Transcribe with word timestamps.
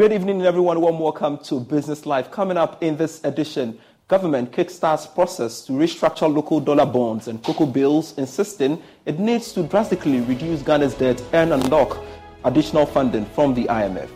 Great 0.00 0.12
evening, 0.12 0.40
everyone. 0.46 0.80
Warm 0.80 0.98
welcome 0.98 1.36
to 1.44 1.60
Business 1.60 2.06
Live. 2.06 2.30
Coming 2.30 2.56
up 2.56 2.82
in 2.82 2.96
this 2.96 3.22
edition, 3.22 3.78
government 4.08 4.50
kickstarts 4.50 5.14
process 5.14 5.60
to 5.66 5.72
restructure 5.72 6.34
local 6.34 6.58
dollar 6.58 6.86
bonds 6.86 7.28
and 7.28 7.44
cocoa 7.44 7.66
bills, 7.66 8.16
insisting 8.16 8.82
it 9.04 9.18
needs 9.18 9.52
to 9.52 9.62
drastically 9.62 10.22
reduce 10.22 10.62
Ghana's 10.62 10.94
debt 10.94 11.22
and 11.34 11.52
unlock 11.52 12.02
additional 12.46 12.86
funding 12.86 13.26
from 13.26 13.52
the 13.52 13.64
IMF. 13.64 14.08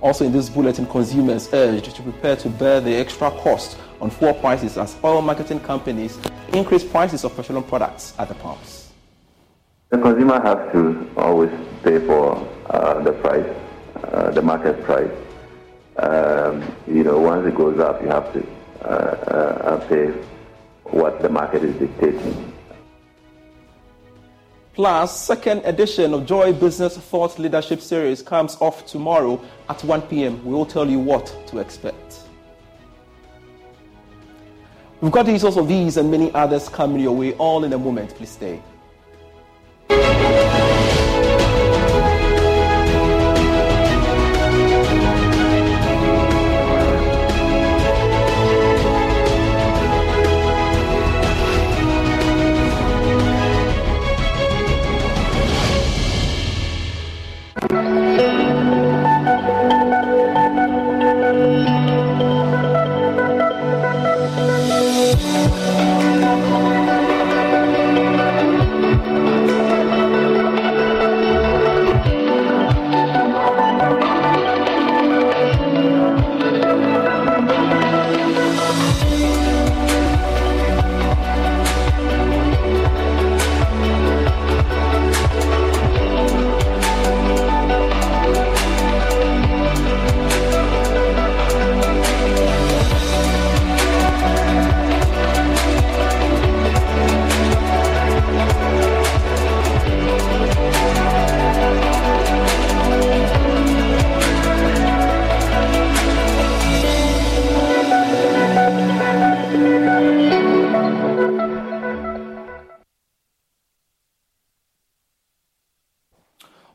Also, 0.00 0.24
in 0.24 0.32
this 0.32 0.48
bulletin, 0.48 0.84
consumers 0.84 1.48
urged 1.52 1.94
to 1.94 2.02
prepare 2.02 2.34
to 2.34 2.48
bear 2.48 2.80
the 2.80 2.96
extra 2.96 3.30
cost 3.30 3.78
on 4.00 4.10
fuel 4.10 4.34
prices 4.34 4.76
as 4.76 4.96
oil 5.04 5.22
marketing 5.22 5.60
companies 5.60 6.18
increase 6.52 6.82
prices 6.82 7.22
of 7.22 7.36
petroleum 7.36 7.62
products 7.62 8.12
at 8.18 8.26
the 8.26 8.34
pumps. 8.34 8.90
The 9.90 9.98
consumer 9.98 10.40
has 10.40 10.72
to 10.72 11.08
always 11.16 11.52
pay 11.84 12.04
for 12.04 12.55
the 13.02 13.12
price, 13.12 13.56
uh, 14.04 14.30
the 14.30 14.42
market 14.42 14.82
price. 14.82 15.10
Um, 15.96 16.62
you 16.86 17.02
know, 17.04 17.18
once 17.18 17.46
it 17.46 17.54
goes 17.54 17.78
up, 17.78 18.02
you 18.02 18.08
have 18.08 18.32
to 18.34 18.46
uh, 18.82 18.86
uh 18.86 19.88
pay 19.88 20.12
what 20.84 21.22
the 21.22 21.28
market 21.28 21.64
is 21.64 21.74
dictating. 21.76 22.52
Plus, 24.74 25.18
second 25.18 25.62
edition 25.64 26.12
of 26.12 26.26
Joy 26.26 26.52
Business 26.52 26.98
Thought 26.98 27.38
Leadership 27.38 27.80
Series 27.80 28.20
comes 28.20 28.58
off 28.60 28.84
tomorrow 28.84 29.42
at 29.70 29.82
1 29.82 30.02
p.m. 30.02 30.44
We 30.44 30.52
will 30.52 30.66
tell 30.66 30.86
you 30.86 30.98
what 30.98 31.34
to 31.46 31.60
expect. 31.60 32.20
We've 35.00 35.12
got 35.12 35.24
details 35.24 35.56
of 35.56 35.66
these 35.66 35.96
and 35.96 36.10
many 36.10 36.30
others 36.34 36.68
coming 36.68 37.00
your 37.00 37.16
way 37.16 37.32
all 37.34 37.64
in 37.64 37.72
a 37.72 37.78
moment. 37.78 38.14
Please 38.14 38.30
stay. 38.30 38.62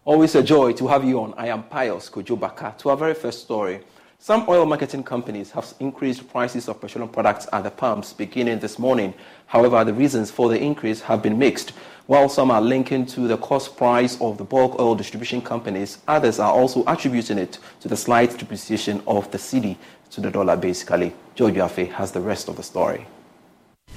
Always 0.04 0.34
a 0.34 0.42
joy 0.42 0.74
to 0.74 0.88
have 0.88 1.06
you 1.06 1.22
on. 1.22 1.36
I 1.38 1.50
am 1.50 1.62
Pius 1.62 2.10
Kojobaka. 2.10 2.76
To 2.80 2.90
our 2.90 2.98
very 2.98 3.14
first 3.14 3.42
story, 3.42 3.82
some 4.18 4.46
oil 4.50 4.66
marketing 4.66 5.04
companies 5.04 5.52
have 5.52 5.72
increased 5.80 6.28
prices 6.28 6.68
of 6.68 6.82
petroleum 6.82 7.12
products 7.12 7.48
at 7.54 7.64
the 7.64 7.70
pumps 7.70 8.12
beginning 8.12 8.58
this 8.58 8.80
morning. 8.80 9.14
However, 9.46 9.84
the 9.84 9.94
reasons 9.94 10.32
for 10.32 10.50
the 10.50 10.60
increase 10.60 11.02
have 11.02 11.22
been 11.22 11.38
mixed. 11.38 11.74
While 12.08 12.30
some 12.30 12.50
are 12.50 12.62
linking 12.62 13.06
to 13.08 13.28
the 13.28 13.38
cost 13.38 13.78
price 13.78 14.20
of 14.22 14.40
the 14.40 14.44
bulk 14.44 14.80
oil 14.80 14.96
distribution 14.96 15.40
companies, 15.40 16.00
others 16.08 16.40
are 16.40 16.52
also 16.52 16.84
attributing 16.88 17.38
it 17.38 17.60
to 17.82 17.88
the 17.88 17.96
slight 17.96 18.36
depreciation 18.36 19.04
of 19.06 19.30
the 19.30 19.38
cedi 19.38 19.78
to 20.10 20.20
the 20.20 20.32
dollar, 20.32 20.58
basically. 20.58 21.14
George 21.36 21.54
Afe 21.58 21.92
has 21.92 22.12
the 22.12 22.22
rest 22.22 22.48
of 22.48 22.56
the 22.56 22.64
story. 22.64 23.06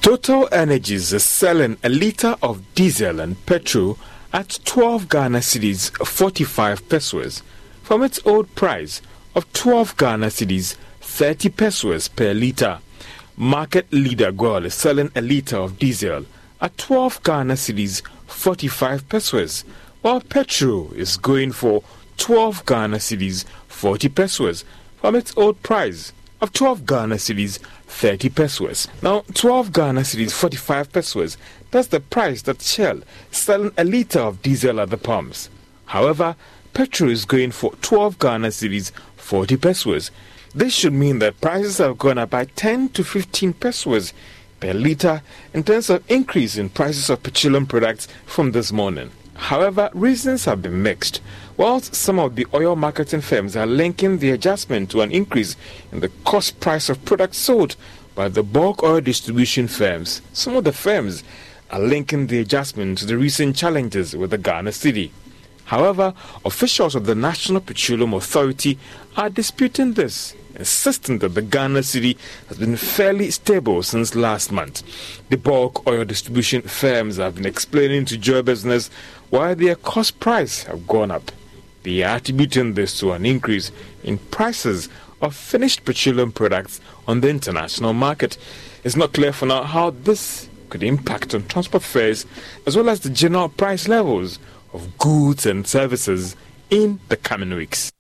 Total 0.03 0.47
Energies 0.53 1.15
is 1.15 1.25
selling 1.25 1.79
a 1.83 1.89
litre 1.89 2.37
of 2.43 2.63
diesel 2.75 3.21
and 3.21 3.47
petrol 3.47 3.97
at 4.35 4.59
12 4.65 5.09
Ghana 5.09 5.39
cedis 5.39 5.97
45 6.05 6.89
pesos 6.89 7.45
from 7.85 8.03
its 8.03 8.19
old 8.25 8.53
price 8.57 9.01
of 9.37 9.51
12 9.53 9.97
Ghana 9.97 10.27
cedis 10.27 10.75
30 11.01 11.51
pesos 11.51 12.09
per 12.09 12.35
litre. 12.35 12.81
Market 13.37 13.87
leader 13.93 14.33
GOIL 14.33 14.65
is 14.65 14.75
selling 14.75 15.13
a 15.15 15.21
litre 15.21 15.59
of 15.59 15.79
diesel 15.79 16.27
at 16.61 16.77
12 16.79 17.23
Ghana 17.23 17.55
cedis 17.55 18.03
45 18.27 19.09
pesos, 19.09 19.65
while 20.03 20.21
petrol 20.21 20.93
is 20.95 21.17
going 21.17 21.53
for 21.53 21.85
12 22.17 22.67
Ghana 22.67 22.97
cedis 22.97 23.45
40 23.69 24.09
pesos 24.09 24.65
from 24.97 25.15
its 25.15 25.33
old 25.37 25.63
price 25.63 26.13
of 26.45 26.53
12 26.53 26.85
Ghana 26.85 27.15
cedis 27.15 27.59
30 27.87 28.29
pesos. 28.29 28.87
Now, 29.03 29.25
12 29.33 29.73
Ghana 29.73 30.03
cedis 30.03 30.31
45 30.31 30.93
pesos 30.93 31.39
that's 31.71 31.89
the 31.89 32.01
price 32.01 32.43
that 32.43 32.61
Shell 32.61 33.01
selling 33.31 33.73
a 33.79 33.83
litre 33.83 34.21
of 34.21 34.43
diesel 34.43 34.79
at 34.79 34.91
the 34.91 34.99
pumps. 34.99 35.49
However, 35.87 36.37
petrol 36.75 37.11
is 37.11 37.25
going 37.25 37.53
for 37.53 37.73
12 37.81 38.19
Ghana 38.19 38.49
cedis 38.49 38.93
40 39.17 39.57
pesos. 39.57 40.11
This 40.55 40.75
should 40.75 40.93
mean 40.93 41.19
that 41.21 41.41
prices 41.41 41.79
have 41.79 41.97
gone 41.97 42.19
up 42.19 42.31
by 42.31 42.45
10 42.45 42.91
to 42.91 43.03
15 43.03 43.55
pesos 43.55 44.13
per 44.61 44.75
litre 44.75 45.23
in 45.55 45.65
terms 45.65 45.89
of 45.89 46.05
increase 46.11 46.59
in 46.59 46.69
prices 46.69 47.09
of 47.09 47.23
petroleum 47.23 47.65
products 47.65 48.07
from 48.27 48.53
this 48.53 48.71
morning. 48.71 49.11
However, 49.35 49.91
reasons 49.95 50.45
have 50.45 50.63
been 50.63 50.83
mixed. 50.83 51.21
Whilst 51.57 51.95
some 51.95 52.19
of 52.19 52.35
the 52.35 52.47
oil 52.55 52.77
marketing 52.77 53.21
firms 53.21 53.57
are 53.57 53.67
linking 53.67 54.19
the 54.19 54.31
adjustment 54.31 54.91
to 54.91 55.03
an 55.03 55.13
increase 55.13 55.57
in 55.93 56.01
the 56.01 56.09
cost 56.25 56.61
price 56.61 56.89
of 56.89 57.05
products 57.05 57.39
sold 57.39 57.77
by 58.15 58.29
the 58.29 58.43
bulk 58.43 58.83
oil 58.83 59.01
distribution 59.01 59.69
firms, 59.69 60.23
some 60.33 60.57
of 60.57 60.65
the 60.65 60.73
firms 60.73 61.25
are 61.71 61.81
linking 61.81 62.29
the 62.29 62.39
adjustment 62.39 62.99
to 62.99 63.07
the 63.07 63.17
recent 63.17 63.57
challenges 63.57 64.17
with 64.17 64.31
the 64.31 64.39
Ghana 64.39 64.71
cedi. 64.71 65.11
However, 65.67 66.15
officials 66.45 66.95
of 66.95 67.07
the 67.07 67.15
National 67.15 67.61
Petroleum 67.61 68.15
Authority 68.15 68.79
are 69.17 69.31
disputing 69.31 69.95
this, 69.95 70.35
insisting 70.57 71.19
that 71.19 71.35
the 71.35 71.43
Ghana 71.43 71.81
cedi 71.81 72.17
has 72.49 72.59
been 72.59 72.77
fairly 72.77 73.31
stable 73.31 73.83
since 73.83 74.15
last 74.15 74.53
month. 74.53 74.83
The 75.29 75.37
bulk 75.37 75.87
oil 75.87 76.05
distribution 76.05 76.63
firms 76.63 77.17
have 77.17 77.37
been 77.37 77.47
explaining 77.47 78.05
to 78.07 78.17
Joy 78.17 78.43
Business 78.43 78.91
why 79.31 79.55
their 79.55 79.75
cost 79.75 80.21
price 80.21 80.63
have 80.65 80.87
gone 80.87 81.11
up. 81.11 81.33
They 81.83 82.03
are 82.03 82.17
attributing 82.17 82.75
this 82.75 82.99
to 83.01 83.13
an 83.13 83.27
increase 83.27 83.71
in 84.03 84.19
prices 84.19 84.89
of 85.21 85.35
finished 85.35 85.85
petroleum 85.85 86.33
products 86.33 86.81
on 87.07 87.21
the 87.21 87.29
international 87.29 87.93
market. 87.93 88.39
It's 88.85 88.97
not 88.97 89.13
clear 89.13 89.33
for 89.33 89.47
now 89.47 89.65
how 89.65 89.91
this 89.91 90.49
could 90.71 90.83
impact 90.83 91.35
on 91.35 91.47
transport 91.47 91.83
fares 91.83 92.27
as 92.67 92.77
well 92.77 92.89
as 92.89 93.01
the 93.01 93.11
general 93.11 93.49
price 93.49 93.87
levels 93.87 94.39
of 94.73 94.99
goods 94.99 95.47
and 95.47 95.67
services 95.67 96.37
in 96.71 97.01
the 97.09 97.17
coming 97.17 97.55
weeks. 97.55 97.93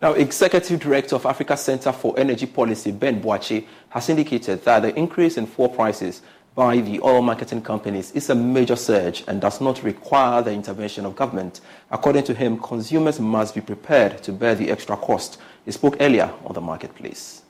Now, 0.00 0.12
Executive 0.12 0.78
Director 0.78 1.16
of 1.16 1.26
Africa 1.26 1.56
Center 1.56 1.90
for 1.90 2.16
Energy 2.16 2.46
Policy, 2.46 2.92
Ben 2.92 3.20
Boakye, 3.20 3.66
has 3.88 4.08
indicated 4.08 4.64
that 4.64 4.82
the 4.82 4.94
increase 4.96 5.36
in 5.36 5.44
fuel 5.44 5.68
prices 5.68 6.22
by 6.54 6.76
the 6.78 7.00
oil 7.00 7.20
marketing 7.20 7.62
companies 7.62 8.12
is 8.12 8.30
a 8.30 8.34
major 8.34 8.76
surge 8.76 9.24
and 9.26 9.40
does 9.40 9.60
not 9.60 9.82
require 9.82 10.40
the 10.40 10.52
intervention 10.52 11.04
of 11.04 11.16
government. 11.16 11.62
According 11.90 12.22
to 12.24 12.34
him, 12.34 12.60
consumers 12.60 13.18
must 13.18 13.56
be 13.56 13.60
prepared 13.60 14.22
to 14.22 14.30
bear 14.30 14.54
the 14.54 14.70
extra 14.70 14.96
cost. 14.96 15.40
He 15.64 15.72
spoke 15.72 15.96
earlier 15.98 16.32
on 16.44 16.54
the 16.54 16.60
marketplace. 16.60 17.42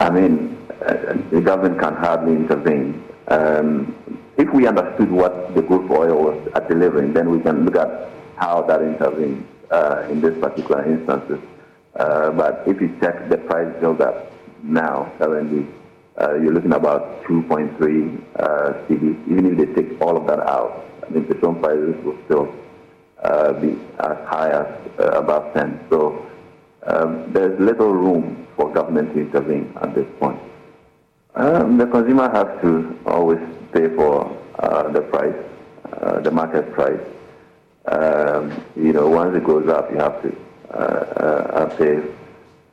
I 0.00 0.10
mean, 0.10 0.66
uh, 0.84 0.94
the 1.30 1.40
government 1.40 1.78
can 1.78 1.94
hardly 1.94 2.32
intervene. 2.32 3.04
Um, 3.28 4.26
if 4.36 4.52
we 4.52 4.66
understood 4.66 5.12
what 5.12 5.54
the 5.54 5.62
group 5.62 5.88
oil 5.88 6.20
was 6.20 6.64
delivering, 6.68 7.12
then 7.12 7.30
we 7.30 7.38
can 7.38 7.64
look 7.64 7.76
at 7.76 8.10
how 8.34 8.62
that 8.62 8.82
intervenes 8.82 9.46
uh, 9.70 10.08
in 10.10 10.20
this 10.20 10.36
particular 10.40 10.84
instances. 10.84 11.38
Uh, 11.96 12.30
but 12.32 12.62
if 12.66 12.80
you 12.80 12.96
check 13.00 13.28
the 13.28 13.36
price 13.36 13.68
build 13.80 14.00
up 14.00 14.32
now, 14.62 15.12
currently, 15.18 15.66
uh, 16.20 16.34
you're 16.34 16.52
looking 16.52 16.72
about 16.72 17.24
2.3 17.24 17.70
uh, 18.36 18.72
cedi. 18.86 19.16
Even 19.30 19.46
if 19.46 19.58
they 19.58 19.82
take 19.82 20.00
all 20.00 20.16
of 20.16 20.26
that 20.26 20.40
out, 20.40 20.84
I 21.06 21.10
mean, 21.10 21.24
petrol 21.24 21.54
prices 21.54 21.96
will 22.04 22.18
still 22.26 22.54
uh, 23.22 23.52
be 23.54 23.72
as 23.98 24.16
high 24.28 24.50
as 24.50 24.66
uh, 24.98 25.18
above 25.18 25.52
10. 25.54 25.86
So 25.90 26.26
um, 26.86 27.32
there's 27.32 27.58
little 27.58 27.92
room 27.92 28.46
for 28.56 28.72
government 28.72 29.14
to 29.14 29.20
intervene 29.20 29.72
at 29.80 29.94
this 29.94 30.06
point. 30.18 30.40
Um, 31.34 31.78
the 31.78 31.86
consumer 31.86 32.28
has 32.30 32.60
to 32.62 32.98
always 33.06 33.40
pay 33.72 33.88
for 33.94 34.36
uh, 34.58 34.90
the 34.90 35.00
price, 35.00 35.34
uh, 35.92 36.20
the 36.20 36.30
market 36.30 36.72
price. 36.72 37.00
Um, 37.86 38.64
you 38.76 38.92
know, 38.92 39.08
once 39.08 39.36
it 39.36 39.44
goes 39.44 39.68
up, 39.68 39.90
you 39.90 39.98
have 39.98 40.20
to 40.22 40.36
uh, 40.72 40.76
uh, 40.76 41.76
pay 41.76 41.96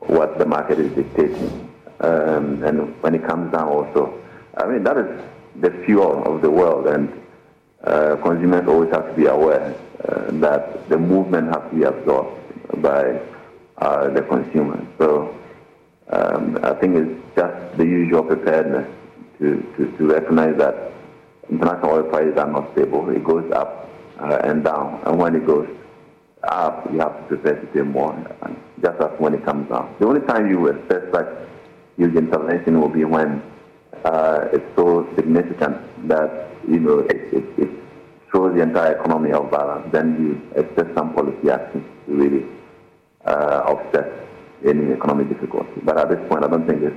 what 0.02 0.38
the 0.38 0.46
market 0.46 0.80
is 0.80 0.92
dictating. 0.94 1.74
Um, 2.00 2.64
and 2.64 3.02
when 3.02 3.16
it 3.16 3.26
comes 3.26 3.52
down 3.52 3.68
also, 3.68 4.22
I 4.58 4.68
mean, 4.68 4.84
that 4.84 4.98
is 4.98 5.24
the 5.62 5.72
fuel 5.86 6.24
of 6.24 6.42
the 6.42 6.50
world, 6.50 6.88
and 6.88 7.12
uh, 7.84 8.18
consumers 8.18 8.68
always 8.68 8.92
have 8.92 9.08
to 9.10 9.14
be 9.14 9.26
aware 9.26 9.76
uh, 10.08 10.32
that 10.32 10.88
the 10.90 10.98
movement 10.98 11.48
has 11.48 11.70
to 11.72 11.76
be 11.76 11.84
absorbed 11.84 12.82
by 12.82 13.20
uh, 13.78 14.10
the 14.10 14.22
consumer. 14.22 14.86
So 14.98 15.36
um, 16.10 16.60
I 16.64 16.74
think 16.74 16.96
it's 16.96 17.36
just 17.36 17.78
the 17.78 17.86
usual 17.86 18.24
preparedness 18.24 18.88
to, 19.40 19.62
to, 19.78 19.98
to, 19.98 20.08
recognize 20.08 20.58
that 20.58 20.92
international 21.50 21.92
oil 21.92 22.04
prices 22.04 22.38
are 22.38 22.50
not 22.50 22.72
stable. 22.74 23.10
It 23.10 23.24
goes 23.24 23.52
up 23.52 23.90
uh, 24.20 24.40
and 24.44 24.64
down, 24.64 25.02
and 25.06 25.18
when 25.18 25.36
it 25.36 25.46
goes 25.46 25.68
up, 26.44 26.88
you 26.92 27.00
have 27.00 27.18
to 27.18 27.24
prepare 27.28 27.60
to 27.60 27.68
pay 27.68 27.82
more, 27.82 28.14
just 28.82 29.00
as 29.02 29.20
when 29.20 29.34
it 29.34 29.44
comes 29.46 29.70
down. 29.70 29.96
The 30.00 30.08
only 30.08 30.22
time 30.22 30.50
you 30.50 30.68
expect 30.68 31.14
such 31.14 31.28
huge 31.98 32.16
intervention 32.16 32.80
will 32.80 32.90
be 32.90 33.04
when 33.04 33.42
uh, 34.06 34.48
it's 34.54 34.76
so 34.76 35.08
significant 35.16 35.78
that 36.08 36.50
you 36.68 36.80
know 36.80 37.00
it, 37.00 37.34
it, 37.34 37.46
it, 37.58 37.70
throws 38.30 38.54
the 38.56 38.62
entire 38.62 38.98
economy 38.98 39.32
off 39.32 39.50
balance. 39.50 39.88
Then 39.92 40.16
you 40.20 40.62
expect 40.62 40.96
some 40.98 41.14
policy 41.14 41.50
action 41.50 41.84
to 42.06 42.12
really 42.14 42.46
uh, 43.26 43.64
offset 43.66 44.12
any 44.66 44.92
economic 44.92 45.30
difficulty. 45.30 45.80
But 45.84 45.98
at 45.98 46.10
this 46.10 46.20
point, 46.30 46.44
I 46.44 46.48
don't 46.48 46.68
think 46.68 46.84
it's 46.84 46.96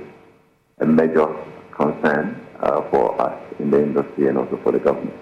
a 0.79 0.85
major 0.85 1.27
concern 1.71 2.35
uh, 2.59 2.81
for 2.91 3.19
us 3.21 3.39
in 3.59 3.71
the 3.71 3.81
industry 3.81 4.27
and 4.27 4.37
also 4.37 4.59
for 4.61 4.73
the 4.73 4.79
government. 4.79 5.15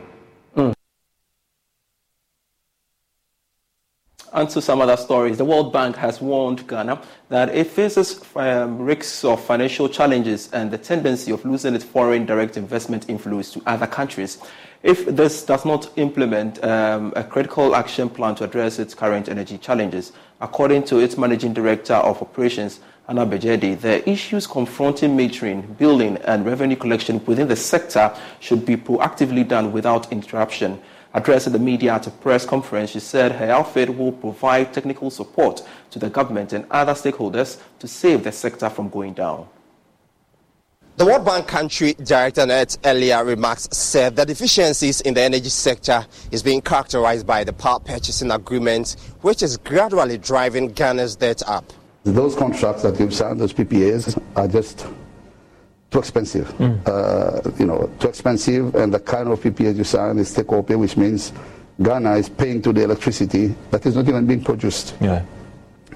And 4.31 4.47
to 4.51 4.61
some 4.61 4.79
other 4.81 4.97
stories, 4.97 5.37
the 5.37 5.45
World 5.45 5.73
Bank 5.73 5.95
has 5.95 6.21
warned 6.21 6.67
Ghana 6.67 7.01
that 7.29 7.49
it 7.49 7.67
faces 7.67 8.23
um, 8.35 8.77
risks 8.79 9.23
of 9.23 9.43
financial 9.43 9.89
challenges 9.89 10.51
and 10.51 10.69
the 10.69 10.77
tendency 10.77 11.31
of 11.31 11.43
losing 11.45 11.73
its 11.73 11.83
foreign 11.83 12.25
direct 12.25 12.55
investment 12.55 13.09
influence 13.09 13.51
to 13.53 13.61
other 13.65 13.87
countries 13.87 14.37
if 14.83 15.05
this 15.05 15.43
does 15.43 15.65
not 15.65 15.91
implement 15.97 16.63
um, 16.63 17.11
a 17.15 17.23
critical 17.23 17.75
action 17.75 18.09
plan 18.09 18.35
to 18.35 18.43
address 18.45 18.79
its 18.79 18.93
current 18.93 19.27
energy 19.27 19.57
challenges. 19.57 20.13
According 20.41 20.83
to 20.85 20.99
its 20.99 21.17
managing 21.17 21.53
director 21.53 21.95
of 21.95 22.21
operations, 22.21 22.79
Anna 23.09 23.25
Bjerde, 23.25 23.81
the 23.81 24.07
issues 24.09 24.47
confronting 24.47 25.17
metering, 25.17 25.77
billing, 25.77 26.17
and 26.17 26.45
revenue 26.45 26.75
collection 26.75 27.23
within 27.25 27.47
the 27.47 27.55
sector 27.55 28.15
should 28.39 28.65
be 28.65 28.77
proactively 28.77 29.45
done 29.45 29.71
without 29.71 30.11
interruption. 30.11 30.79
Addressing 31.13 31.53
the 31.53 31.59
media 31.59 31.93
at 31.93 32.05
a 32.05 32.11
press 32.11 32.45
conference, 32.45 32.91
she 32.91 32.99
said 32.99 33.31
her 33.31 33.49
outfit 33.49 33.97
will 33.97 34.11
provide 34.11 34.71
technical 34.73 35.09
support 35.09 35.63
to 35.89 35.97
the 35.97 36.09
government 36.09 36.53
and 36.53 36.65
other 36.69 36.93
stakeholders 36.93 37.59
to 37.79 37.87
save 37.87 38.23
the 38.23 38.31
sector 38.31 38.69
from 38.69 38.89
going 38.89 39.13
down. 39.13 39.47
The 40.97 41.05
World 41.05 41.25
Bank 41.25 41.47
country 41.47 41.93
director 41.93 42.41
in 42.41 42.51
its 42.51 42.77
earlier 42.83 43.23
remarks 43.23 43.69
said 43.71 44.17
that 44.17 44.27
deficiencies 44.27 45.01
in 45.01 45.13
the 45.13 45.21
energy 45.21 45.49
sector 45.49 46.05
is 46.29 46.43
being 46.43 46.61
characterized 46.61 47.25
by 47.25 47.43
the 47.43 47.53
power 47.53 47.79
purchasing 47.79 48.29
agreement, 48.31 48.97
which 49.21 49.41
is 49.41 49.57
gradually 49.57 50.17
driving 50.17 50.73
Ghana's 50.73 51.15
debt 51.15 51.41
up. 51.47 51.71
Those 52.03 52.35
contracts 52.35 52.83
that 52.83 52.99
you've 52.99 53.13
signed, 53.13 53.39
those 53.39 53.53
PPAs, 53.53 54.21
are 54.35 54.47
just 54.47 54.85
too 55.91 55.99
expensive. 55.99 56.47
Mm. 56.57 56.87
Uh, 56.87 57.51
you 57.57 57.65
know, 57.65 57.89
too 57.99 58.09
expensive, 58.09 58.75
and 58.75 58.93
the 58.93 58.99
kind 58.99 59.29
of 59.29 59.41
PPA 59.41 59.75
you 59.75 59.83
sign 59.83 60.19
is 60.19 60.33
take 60.33 60.51
which 60.51 60.97
means 60.97 61.33
Ghana 61.81 62.17
is 62.17 62.29
paying 62.29 62.61
to 62.61 62.73
the 62.73 62.83
electricity 62.83 63.55
that 63.71 63.85
is 63.85 63.95
not 63.95 64.07
even 64.07 64.25
being 64.27 64.43
produced. 64.43 64.95
Yeah. 64.99 65.23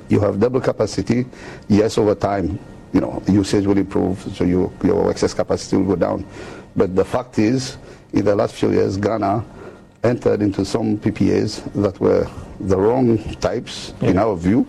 You 0.10 0.20
have 0.22 0.40
double 0.40 0.62
capacity, 0.62 1.26
yes, 1.68 1.98
over 1.98 2.16
time, 2.16 2.60
you 2.94 3.02
know, 3.02 3.22
usage 3.28 3.66
will 3.66 3.78
improve, 3.78 4.20
so 4.36 4.44
you, 4.44 4.72
your 4.84 5.10
excess 5.10 5.34
capacity 5.34 5.78
will 5.78 5.86
go 5.86 5.96
down. 5.96 6.26
But 6.76 6.96
the 6.96 7.06
fact 7.06 7.40
is, 7.40 7.78
in 8.14 8.26
the 8.26 8.36
last 8.36 8.56
few 8.56 8.72
years, 8.72 8.98
Ghana 8.98 9.44
entered 10.04 10.42
into 10.42 10.66
some 10.66 10.98
PPAs 10.98 11.72
that 11.82 12.00
were 12.00 12.28
the 12.60 12.78
wrong 12.78 13.18
types, 13.36 13.94
yeah. 14.02 14.10
in 14.12 14.18
our 14.18 14.36
view, 14.36 14.68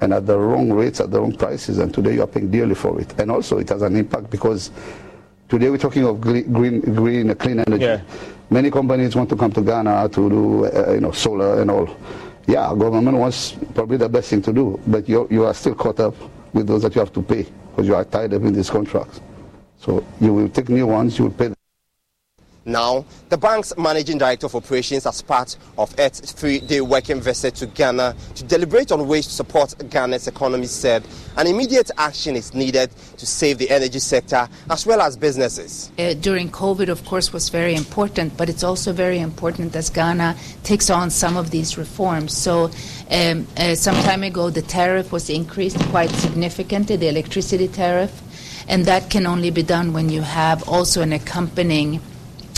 and 0.00 0.12
at 0.12 0.26
the 0.26 0.38
wrong 0.38 0.72
rates, 0.72 1.00
at 1.00 1.10
the 1.10 1.20
wrong 1.20 1.34
prices, 1.34 1.78
and 1.78 1.92
today 1.92 2.14
you 2.14 2.22
are 2.22 2.26
paying 2.26 2.50
dearly 2.50 2.74
for 2.74 3.00
it. 3.00 3.18
And 3.18 3.30
also 3.30 3.58
it 3.58 3.68
has 3.70 3.82
an 3.82 3.96
impact 3.96 4.30
because 4.30 4.70
today 5.48 5.70
we're 5.70 5.78
talking 5.78 6.04
of 6.04 6.20
green, 6.20 6.80
green, 6.80 7.34
clean 7.34 7.60
energy. 7.60 7.84
Yeah. 7.84 8.02
Many 8.50 8.70
companies 8.70 9.16
want 9.16 9.28
to 9.30 9.36
come 9.36 9.52
to 9.52 9.60
Ghana 9.60 10.08
to 10.10 10.30
do, 10.30 10.66
uh, 10.66 10.92
you 10.92 11.00
know, 11.00 11.12
solar 11.12 11.60
and 11.60 11.70
all. 11.70 11.96
Yeah, 12.46 12.68
government 12.78 13.18
wants 13.18 13.56
probably 13.74 13.96
the 13.96 14.08
best 14.08 14.30
thing 14.30 14.42
to 14.42 14.52
do, 14.52 14.80
but 14.86 15.08
you 15.08 15.26
you 15.30 15.44
are 15.44 15.54
still 15.54 15.74
caught 15.74 15.98
up 15.98 16.14
with 16.52 16.68
those 16.68 16.82
that 16.82 16.94
you 16.94 17.00
have 17.00 17.12
to 17.12 17.22
pay 17.22 17.44
because 17.70 17.88
you 17.88 17.94
are 17.94 18.04
tied 18.04 18.32
up 18.32 18.42
in 18.42 18.52
these 18.52 18.70
contracts. 18.70 19.20
So 19.78 20.04
you 20.20 20.32
will 20.32 20.48
take 20.48 20.68
new 20.68 20.86
ones, 20.86 21.18
you 21.18 21.24
will 21.24 21.32
pay 21.32 21.52
now, 22.66 23.04
the 23.28 23.38
bank's 23.38 23.72
managing 23.78 24.18
director 24.18 24.46
of 24.46 24.56
operations, 24.56 25.06
as 25.06 25.22
part 25.22 25.56
of 25.78 25.96
its 25.98 26.32
three 26.32 26.58
day 26.58 26.80
working 26.80 27.20
visit 27.20 27.54
to 27.56 27.66
Ghana 27.66 28.16
to 28.34 28.44
deliberate 28.44 28.90
on 28.90 29.06
ways 29.06 29.26
to 29.28 29.32
support 29.32 29.72
Ghana's 29.88 30.26
economy, 30.26 30.66
said 30.66 31.06
an 31.36 31.46
immediate 31.46 31.92
action 31.96 32.34
is 32.34 32.54
needed 32.54 32.90
to 33.18 33.24
save 33.24 33.58
the 33.58 33.70
energy 33.70 34.00
sector 34.00 34.48
as 34.68 34.84
well 34.84 35.00
as 35.00 35.16
businesses. 35.16 35.92
Uh, 35.96 36.14
during 36.14 36.50
COVID, 36.50 36.88
of 36.88 37.04
course, 37.04 37.32
was 37.32 37.50
very 37.50 37.76
important, 37.76 38.36
but 38.36 38.48
it's 38.48 38.64
also 38.64 38.92
very 38.92 39.20
important 39.20 39.76
as 39.76 39.88
Ghana 39.88 40.36
takes 40.64 40.90
on 40.90 41.10
some 41.10 41.36
of 41.36 41.52
these 41.52 41.78
reforms. 41.78 42.36
So, 42.36 42.72
um, 43.12 43.46
uh, 43.56 43.76
some 43.76 43.94
time 44.02 44.24
ago, 44.24 44.50
the 44.50 44.62
tariff 44.62 45.12
was 45.12 45.30
increased 45.30 45.78
quite 45.90 46.10
significantly, 46.10 46.96
the 46.96 47.06
electricity 47.06 47.68
tariff, 47.68 48.22
and 48.66 48.84
that 48.86 49.08
can 49.08 49.24
only 49.24 49.50
be 49.50 49.62
done 49.62 49.92
when 49.92 50.08
you 50.08 50.22
have 50.22 50.68
also 50.68 51.00
an 51.00 51.12
accompanying 51.12 52.00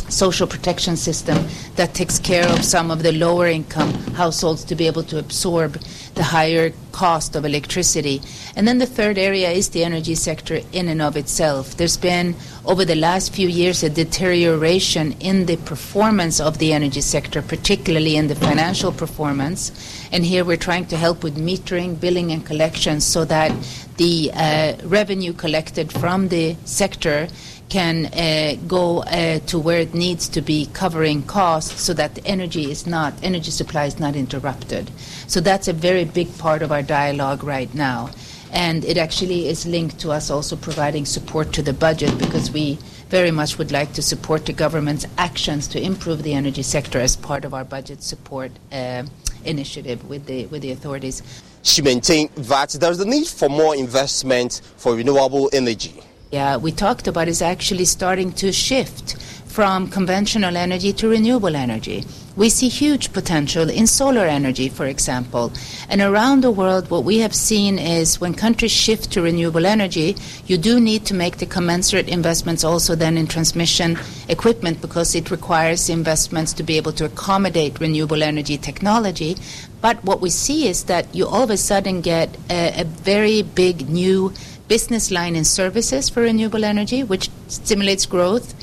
social 0.08 0.46
protection 0.46 0.96
system 0.96 1.38
that 1.76 1.94
takes 1.94 2.18
care 2.18 2.46
of 2.48 2.64
some 2.64 2.90
of 2.90 3.02
the 3.02 3.12
lower 3.12 3.46
income 3.46 3.92
households 4.14 4.64
to 4.64 4.74
be 4.74 4.86
able 4.86 5.02
to 5.04 5.18
absorb 5.18 5.74
the 6.14 6.22
higher 6.22 6.72
cost 6.92 7.36
of 7.36 7.44
electricity. 7.44 8.20
And 8.56 8.66
then 8.66 8.78
the 8.78 8.86
third 8.86 9.18
area 9.18 9.50
is 9.50 9.68
the 9.68 9.84
energy 9.84 10.16
sector 10.16 10.60
in 10.72 10.88
and 10.88 11.00
of 11.00 11.16
itself. 11.16 11.76
There's 11.76 11.96
been, 11.96 12.34
over 12.64 12.84
the 12.84 12.96
last 12.96 13.32
few 13.32 13.48
years, 13.48 13.84
a 13.84 13.90
deterioration 13.90 15.12
in 15.20 15.46
the 15.46 15.56
performance 15.58 16.40
of 16.40 16.58
the 16.58 16.72
energy 16.72 17.00
sector, 17.00 17.40
particularly 17.40 18.16
in 18.16 18.26
the 18.26 18.34
financial 18.34 18.90
performance. 18.90 19.70
And 20.10 20.24
here 20.24 20.44
we're 20.44 20.56
trying 20.56 20.86
to 20.86 20.96
help 20.96 21.22
with 21.22 21.36
metering, 21.36 22.00
billing, 22.00 22.32
and 22.32 22.44
collections 22.44 23.04
so 23.04 23.24
that 23.26 23.52
the 23.96 24.30
uh, 24.34 24.74
revenue 24.84 25.32
collected 25.32 25.92
from 25.92 26.28
the 26.28 26.56
sector 26.64 27.28
can 27.68 28.06
uh, 28.06 28.56
go 28.66 29.02
uh, 29.02 29.38
to 29.40 29.58
where 29.58 29.78
it 29.78 29.94
needs 29.94 30.28
to 30.28 30.40
be 30.40 30.66
covering 30.72 31.22
costs 31.22 31.82
so 31.82 31.92
that 31.94 32.14
the 32.14 32.26
energy 32.26 32.70
is 32.70 32.86
not 32.86 33.12
energy 33.22 33.50
supply 33.50 33.84
is 33.84 34.00
not 34.00 34.16
interrupted. 34.16 34.90
So 35.26 35.40
that's 35.40 35.68
a 35.68 35.72
very 35.72 36.04
big 36.04 36.36
part 36.38 36.62
of 36.62 36.72
our 36.72 36.82
dialogue 36.82 37.44
right 37.44 37.72
now. 37.74 38.10
And 38.50 38.84
it 38.86 38.96
actually 38.96 39.48
is 39.48 39.66
linked 39.66 39.98
to 40.00 40.10
us 40.10 40.30
also 40.30 40.56
providing 40.56 41.04
support 41.04 41.52
to 41.52 41.62
the 41.62 41.74
budget 41.74 42.16
because 42.18 42.50
we 42.50 42.78
very 43.10 43.30
much 43.30 43.58
would 43.58 43.70
like 43.70 43.92
to 43.92 44.02
support 44.02 44.46
the 44.46 44.54
government's 44.54 45.06
actions 45.18 45.68
to 45.68 45.82
improve 45.82 46.22
the 46.22 46.32
energy 46.32 46.62
sector 46.62 46.98
as 46.98 47.16
part 47.16 47.44
of 47.44 47.52
our 47.52 47.64
budget 47.64 48.02
support 48.02 48.50
uh, 48.72 49.02
initiative 49.44 50.08
with 50.08 50.24
the 50.26 50.46
with 50.46 50.62
the 50.62 50.72
authorities. 50.72 51.22
She 51.62 51.82
maintained 51.82 52.30
that 52.36 52.70
there's 52.70 53.00
a 53.00 53.04
need 53.04 53.26
for 53.26 53.50
more 53.50 53.76
investment 53.76 54.62
for 54.76 54.94
renewable 54.94 55.50
energy 55.52 56.02
yeah, 56.30 56.56
we 56.56 56.72
talked 56.72 57.08
about 57.08 57.28
is 57.28 57.40
actually 57.40 57.86
starting 57.86 58.32
to 58.32 58.52
shift 58.52 59.16
from 59.46 59.88
conventional 59.88 60.56
energy 60.56 60.92
to 60.92 61.08
renewable 61.08 61.56
energy. 61.56 62.04
We 62.36 62.50
see 62.50 62.68
huge 62.68 63.12
potential 63.12 63.68
in 63.68 63.88
solar 63.88 64.26
energy, 64.26 64.68
for 64.68 64.86
example. 64.86 65.52
And 65.88 66.00
around 66.00 66.42
the 66.42 66.52
world, 66.52 66.88
what 66.90 67.02
we 67.02 67.18
have 67.18 67.34
seen 67.34 67.78
is 67.78 68.20
when 68.20 68.34
countries 68.34 68.70
shift 68.70 69.10
to 69.12 69.22
renewable 69.22 69.66
energy, 69.66 70.16
you 70.46 70.58
do 70.58 70.78
need 70.78 71.04
to 71.06 71.14
make 71.14 71.38
the 71.38 71.46
commensurate 71.46 72.08
investments 72.08 72.62
also 72.62 72.94
then 72.94 73.16
in 73.16 73.26
transmission 73.26 73.98
equipment 74.28 74.80
because 74.80 75.16
it 75.16 75.32
requires 75.32 75.88
investments 75.88 76.52
to 76.52 76.62
be 76.62 76.76
able 76.76 76.92
to 76.92 77.06
accommodate 77.06 77.80
renewable 77.80 78.22
energy 78.22 78.58
technology. 78.58 79.36
But 79.80 80.04
what 80.04 80.20
we 80.20 80.30
see 80.30 80.68
is 80.68 80.84
that 80.84 81.12
you 81.12 81.26
all 81.26 81.42
of 81.42 81.50
a 81.50 81.56
sudden 81.56 82.02
get 82.02 82.36
a, 82.50 82.82
a 82.82 82.84
very 82.84 83.42
big 83.42 83.88
new 83.88 84.32
business 84.68 85.10
line 85.10 85.34
in 85.34 85.44
services 85.44 86.08
for 86.08 86.22
renewable 86.22 86.64
energy, 86.64 87.02
which 87.02 87.30
stimulates 87.48 88.06
growth. 88.06 88.54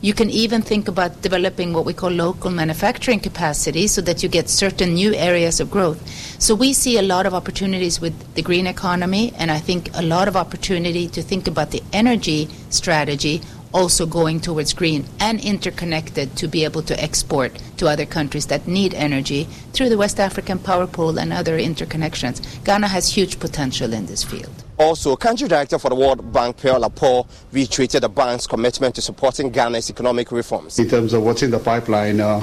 You 0.00 0.14
can 0.14 0.30
even 0.30 0.62
think 0.62 0.86
about 0.86 1.22
developing 1.22 1.72
what 1.72 1.84
we 1.84 1.92
call 1.92 2.10
local 2.10 2.52
manufacturing 2.52 3.18
capacity 3.18 3.88
so 3.88 4.00
that 4.02 4.22
you 4.22 4.28
get 4.28 4.48
certain 4.48 4.94
new 4.94 5.12
areas 5.12 5.58
of 5.58 5.72
growth. 5.72 6.00
So 6.40 6.54
we 6.54 6.72
see 6.72 6.98
a 6.98 7.02
lot 7.02 7.26
of 7.26 7.34
opportunities 7.34 8.00
with 8.00 8.14
the 8.34 8.42
green 8.42 8.68
economy, 8.68 9.32
and 9.36 9.50
I 9.50 9.58
think 9.58 9.90
a 9.94 10.02
lot 10.02 10.28
of 10.28 10.36
opportunity 10.36 11.08
to 11.08 11.20
think 11.20 11.48
about 11.48 11.72
the 11.72 11.82
energy 11.92 12.48
strategy 12.70 13.42
also 13.72 14.06
going 14.06 14.40
towards 14.40 14.72
green 14.72 15.04
and 15.20 15.44
interconnected 15.44 16.36
to 16.36 16.48
be 16.48 16.64
able 16.64 16.82
to 16.82 17.02
export 17.02 17.60
to 17.76 17.88
other 17.88 18.06
countries 18.06 18.46
that 18.46 18.66
need 18.66 18.94
energy 18.94 19.44
through 19.72 19.88
the 19.88 19.98
West 19.98 20.18
African 20.20 20.58
Power 20.58 20.86
Pool 20.86 21.18
and 21.18 21.32
other 21.32 21.58
interconnections. 21.58 22.40
Ghana 22.64 22.88
has 22.88 23.12
huge 23.12 23.38
potential 23.40 23.92
in 23.92 24.06
this 24.06 24.24
field. 24.24 24.57
Also, 24.78 25.16
country 25.16 25.48
director 25.48 25.76
for 25.76 25.88
the 25.88 25.94
World 25.96 26.32
Bank, 26.32 26.56
Pierre 26.56 26.78
Laporte, 26.78 27.26
reiterated 27.50 28.02
the 28.04 28.08
bank's 28.08 28.46
commitment 28.46 28.94
to 28.94 29.02
supporting 29.02 29.50
Ghana's 29.50 29.90
economic 29.90 30.30
reforms. 30.30 30.78
In 30.78 30.88
terms 30.88 31.12
of 31.14 31.24
what's 31.24 31.42
in 31.42 31.50
the 31.50 31.58
pipeline, 31.58 32.20
uh, 32.20 32.40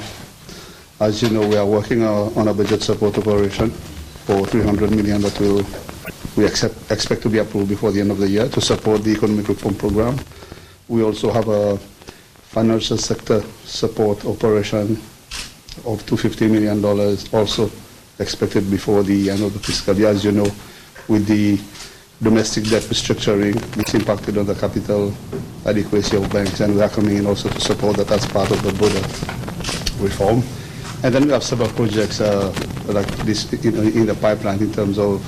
as 0.99 1.21
you 1.21 1.29
know, 1.29 1.47
we 1.47 1.55
are 1.55 1.65
working 1.65 2.03
uh, 2.03 2.29
on 2.35 2.49
a 2.49 2.53
budget 2.53 2.83
support 2.83 3.17
operation 3.17 3.69
for 3.69 4.45
300 4.45 4.91
million 4.91 5.21
that 5.21 5.39
will 5.39 5.65
we 6.35 6.45
accept, 6.45 6.91
expect 6.91 7.21
to 7.21 7.29
be 7.29 7.37
approved 7.37 7.69
before 7.69 7.91
the 7.93 8.01
end 8.01 8.11
of 8.11 8.17
the 8.17 8.27
year 8.27 8.49
to 8.49 8.59
support 8.59 9.01
the 9.03 9.11
economic 9.11 9.47
reform 9.47 9.75
program. 9.75 10.19
We 10.89 11.03
also 11.03 11.31
have 11.31 11.47
a 11.47 11.77
financial 11.77 12.97
sector 12.97 13.41
support 13.63 14.25
operation 14.25 14.97
of 15.85 16.05
$250 16.05 16.51
million 16.51 16.83
also 17.33 17.71
expected 18.19 18.69
before 18.69 19.03
the 19.03 19.29
end 19.29 19.41
of 19.43 19.53
the 19.53 19.59
fiscal 19.59 19.95
year. 19.95 20.09
As 20.09 20.25
you 20.25 20.33
know, 20.33 20.51
with 21.07 21.27
the 21.27 21.57
domestic 22.21 22.63
debt 22.65 22.83
restructuring, 22.83 23.55
which 23.77 23.93
impacted 23.93 24.37
on 24.37 24.45
the 24.45 24.55
capital 24.55 25.13
adequacy 25.65 26.17
of 26.17 26.31
banks, 26.31 26.59
and 26.59 26.75
we 26.75 26.81
are 26.81 26.89
coming 26.89 27.17
in 27.17 27.25
also 27.25 27.49
to 27.49 27.59
support 27.59 27.97
that 27.97 28.11
as 28.11 28.25
part 28.27 28.49
of 28.51 28.61
the 28.63 28.71
border 28.73 29.01
reform. 30.03 30.41
And 31.03 31.13
then 31.13 31.25
we 31.25 31.31
have 31.31 31.43
several 31.43 31.69
projects 31.69 32.21
uh, 32.21 32.53
like 32.87 33.07
this 33.25 33.51
in, 33.65 33.75
in, 33.75 34.05
the 34.05 34.15
pipeline 34.15 34.59
in 34.59 34.71
terms 34.71 34.97
of 34.97 35.23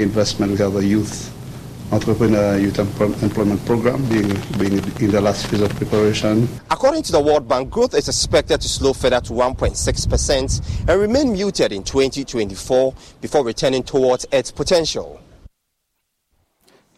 investment. 0.00 0.52
We 0.52 0.58
have 0.58 0.76
a 0.76 0.84
youth 0.84 1.36
entrepreneur 1.92 2.56
youth 2.56 2.78
employment 2.78 3.64
program 3.66 4.08
being, 4.08 4.28
being 4.58 4.78
in 5.00 5.10
the 5.10 5.20
last 5.20 5.48
phase 5.48 5.60
of 5.60 5.74
preparation. 5.74 6.48
According 6.70 7.02
to 7.04 7.12
the 7.12 7.20
World 7.20 7.48
Bank, 7.48 7.68
growth 7.68 7.94
is 7.94 8.08
expected 8.08 8.60
to 8.60 8.68
slow 8.68 8.92
further 8.92 9.20
to 9.20 9.32
1.6% 9.32 10.88
and 10.88 11.00
remain 11.00 11.32
muted 11.32 11.72
in 11.72 11.82
2024 11.82 12.94
before 13.20 13.44
returning 13.44 13.82
towards 13.82 14.24
its 14.30 14.52
potential. 14.52 15.20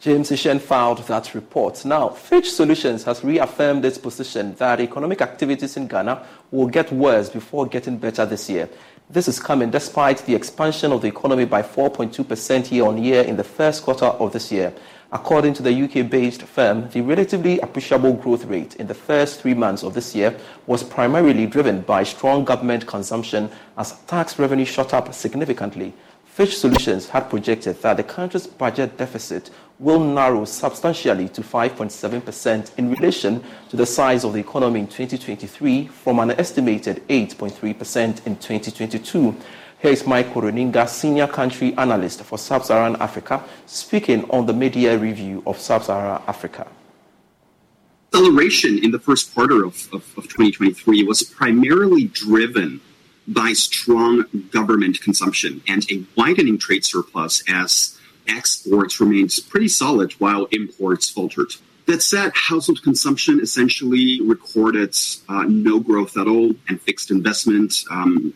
James 0.02 0.32
Ishen 0.32 0.60
filed 0.60 0.98
that 1.06 1.32
report. 1.32 1.84
Now, 1.84 2.08
Fitch 2.08 2.50
Solutions 2.50 3.04
has 3.04 3.22
reaffirmed 3.22 3.84
its 3.84 3.98
position 3.98 4.52
that 4.56 4.80
economic 4.80 5.20
activities 5.20 5.76
in 5.76 5.86
Ghana 5.86 6.26
will 6.50 6.66
get 6.66 6.90
worse 6.92 7.30
before 7.30 7.68
getting 7.68 7.98
better 7.98 8.26
this 8.26 8.50
year. 8.50 8.68
This 9.08 9.28
is 9.28 9.38
coming 9.38 9.70
despite 9.70 10.18
the 10.26 10.34
expansion 10.34 10.90
of 10.90 11.02
the 11.02 11.06
economy 11.06 11.44
by 11.44 11.62
4.2% 11.62 12.72
year 12.72 12.84
on 12.84 13.00
year 13.00 13.22
in 13.22 13.36
the 13.36 13.44
first 13.44 13.84
quarter 13.84 14.06
of 14.06 14.32
this 14.32 14.50
year. 14.50 14.74
According 15.12 15.54
to 15.54 15.62
the 15.62 15.84
UK 15.84 16.10
based 16.10 16.42
firm, 16.42 16.88
the 16.90 17.00
relatively 17.00 17.60
appreciable 17.60 18.14
growth 18.14 18.46
rate 18.46 18.74
in 18.76 18.88
the 18.88 18.94
first 18.94 19.40
three 19.40 19.54
months 19.54 19.84
of 19.84 19.94
this 19.94 20.16
year 20.16 20.36
was 20.66 20.82
primarily 20.82 21.46
driven 21.46 21.82
by 21.82 22.02
strong 22.02 22.44
government 22.44 22.88
consumption 22.88 23.48
as 23.78 23.92
tax 24.08 24.36
revenue 24.36 24.64
shot 24.64 24.92
up 24.94 25.14
significantly. 25.14 25.92
Fitch 26.32 26.56
Solutions 26.56 27.10
had 27.10 27.28
projected 27.28 27.82
that 27.82 27.98
the 27.98 28.02
country's 28.02 28.46
budget 28.46 28.96
deficit 28.96 29.50
will 29.78 30.00
narrow 30.00 30.46
substantially 30.46 31.28
to 31.28 31.42
5.7% 31.42 32.78
in 32.78 32.90
relation 32.90 33.44
to 33.68 33.76
the 33.76 33.84
size 33.84 34.24
of 34.24 34.32
the 34.32 34.38
economy 34.40 34.80
in 34.80 34.86
2023 34.86 35.88
from 35.88 36.20
an 36.20 36.30
estimated 36.30 37.06
8.3% 37.08 38.26
in 38.26 38.36
2022. 38.36 39.36
Here 39.82 39.90
is 39.90 40.06
Mike 40.06 40.32
Koroninga, 40.32 40.88
Senior 40.88 41.26
Country 41.26 41.74
Analyst 41.76 42.22
for 42.22 42.38
Sub-Saharan 42.38 42.96
Africa, 42.96 43.44
speaking 43.66 44.24
on 44.30 44.46
the 44.46 44.54
media 44.54 44.96
review 44.96 45.42
of 45.46 45.58
Sub-Saharan 45.58 46.22
Africa. 46.26 46.66
Acceleration 48.14 48.82
in 48.82 48.90
the 48.90 48.98
first 48.98 49.34
quarter 49.34 49.66
of, 49.66 49.86
of, 49.92 50.02
of 50.16 50.24
2023 50.24 51.04
was 51.04 51.22
primarily 51.22 52.06
driven 52.06 52.80
by 53.26 53.52
strong 53.52 54.24
government 54.50 55.00
consumption 55.00 55.62
and 55.68 55.84
a 55.90 56.04
widening 56.16 56.58
trade 56.58 56.84
surplus 56.84 57.42
as 57.48 57.98
exports 58.28 59.00
remained 59.00 59.32
pretty 59.48 59.68
solid 59.68 60.12
while 60.12 60.46
imports 60.46 61.10
faltered. 61.10 61.52
That 61.86 62.02
said, 62.02 62.32
household 62.34 62.82
consumption 62.82 63.40
essentially 63.40 64.20
recorded 64.22 64.96
uh, 65.28 65.44
no 65.48 65.80
growth 65.80 66.16
at 66.16 66.28
all, 66.28 66.54
and 66.68 66.80
fixed 66.80 67.10
investment 67.10 67.84
um, 67.90 68.34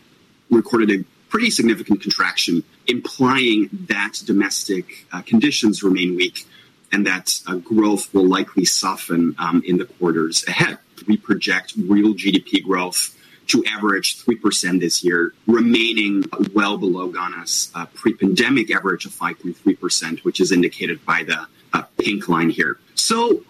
recorded 0.49 0.91
a 0.91 1.03
pretty 1.29 1.49
significant 1.49 2.01
contraction, 2.01 2.63
implying 2.87 3.69
that 3.87 4.21
domestic 4.25 5.05
uh, 5.11 5.21
conditions 5.21 5.83
remain 5.83 6.15
weak 6.15 6.45
and 6.91 7.05
that 7.05 7.39
uh, 7.47 7.55
growth 7.55 8.13
will 8.13 8.27
likely 8.27 8.65
soften 8.65 9.35
um, 9.39 9.61
in 9.65 9.77
the 9.77 9.85
quarters 9.85 10.45
ahead. 10.47 10.77
We 11.07 11.17
project 11.17 11.73
real 11.77 12.13
GDP 12.13 12.63
growth 12.63 13.16
to 13.47 13.63
average 13.65 14.23
3% 14.23 14.79
this 14.79 15.03
year, 15.03 15.33
remaining 15.45 16.23
well 16.53 16.77
below 16.77 17.09
Ghana's 17.09 17.71
uh, 17.75 17.85
pre 17.93 18.13
pandemic 18.13 18.73
average 18.73 19.05
of 19.05 19.13
5.3%, 19.13 20.19
which 20.19 20.39
is 20.39 20.51
indicated 20.51 21.03
by 21.05 21.23
the 21.23 21.47
uh, 21.73 21.83
pink 21.97 22.27
line 22.29 22.49
here. 22.49 22.79
So, 22.95 23.43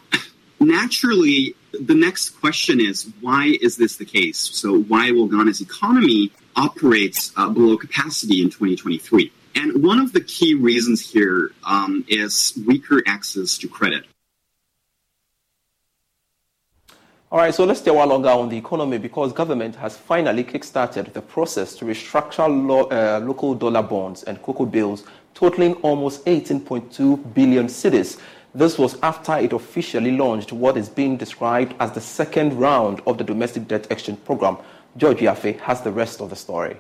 naturally, 0.60 1.56
the 1.72 1.96
next 1.96 2.32
question 2.42 2.80
is 2.80 3.12
why 3.22 3.58
is 3.62 3.78
this 3.78 3.98
the 3.98 4.06
case? 4.06 4.38
So, 4.38 4.80
why 4.84 5.12
will 5.12 5.28
Ghana's 5.28 5.62
economy 5.62 6.32
operate 6.56 7.32
uh, 7.36 7.50
below 7.50 7.78
capacity 7.78 8.42
in 8.42 8.50
2023? 8.50 9.32
And 9.56 9.84
one 9.84 10.00
of 10.00 10.14
the 10.14 10.22
key 10.22 10.54
reasons 10.54 11.02
here 11.02 11.52
um, 11.64 12.06
is 12.08 12.54
weaker 12.68 13.02
access 13.08 13.58
to 13.60 13.68
credit. 13.68 14.06
All 17.30 17.40
right, 17.40 17.54
so 17.54 17.66
let's 17.66 17.82
stay 17.82 17.92
a 17.92 17.94
while 17.94 18.08
longer 18.08 18.30
on 18.30 18.48
the 18.48 18.56
economy 18.56 18.98
because 18.98 19.34
government 19.34 19.76
has 19.76 19.98
finally 19.98 20.46
kickstarted 20.46 21.12
the 21.12 21.22
process 21.22 21.76
to 21.76 21.84
restructure 21.84 22.48
lo- 22.48 22.86
uh, 22.86 23.20
local 23.20 23.54
dollar 23.54 23.84
bonds 23.84 24.24
and 24.24 24.42
cocoa 24.42 24.66
bills 24.66 25.04
totaling 25.34 25.74
almost 25.82 26.24
18.2 26.24 27.34
billion 27.34 27.68
cedis. 27.68 28.18
This 28.56 28.78
was 28.78 28.98
after 29.04 29.36
it 29.36 29.52
officially 29.52 30.16
launched 30.16 30.54
what 30.54 30.78
is 30.78 30.88
being 30.88 31.18
described 31.18 31.76
as 31.82 31.92
the 31.92 32.00
second 32.00 32.58
round 32.58 33.02
of 33.06 33.18
the 33.18 33.26
domestic 33.26 33.68
debt 33.68 33.88
exchange 33.92 34.24
program. 34.24 34.58
George 34.96 35.18
Yafe 35.18 35.60
has 35.60 35.82
the 35.82 35.92
rest 35.92 36.22
of 36.22 36.30
the 36.30 36.36
story. 36.38 36.78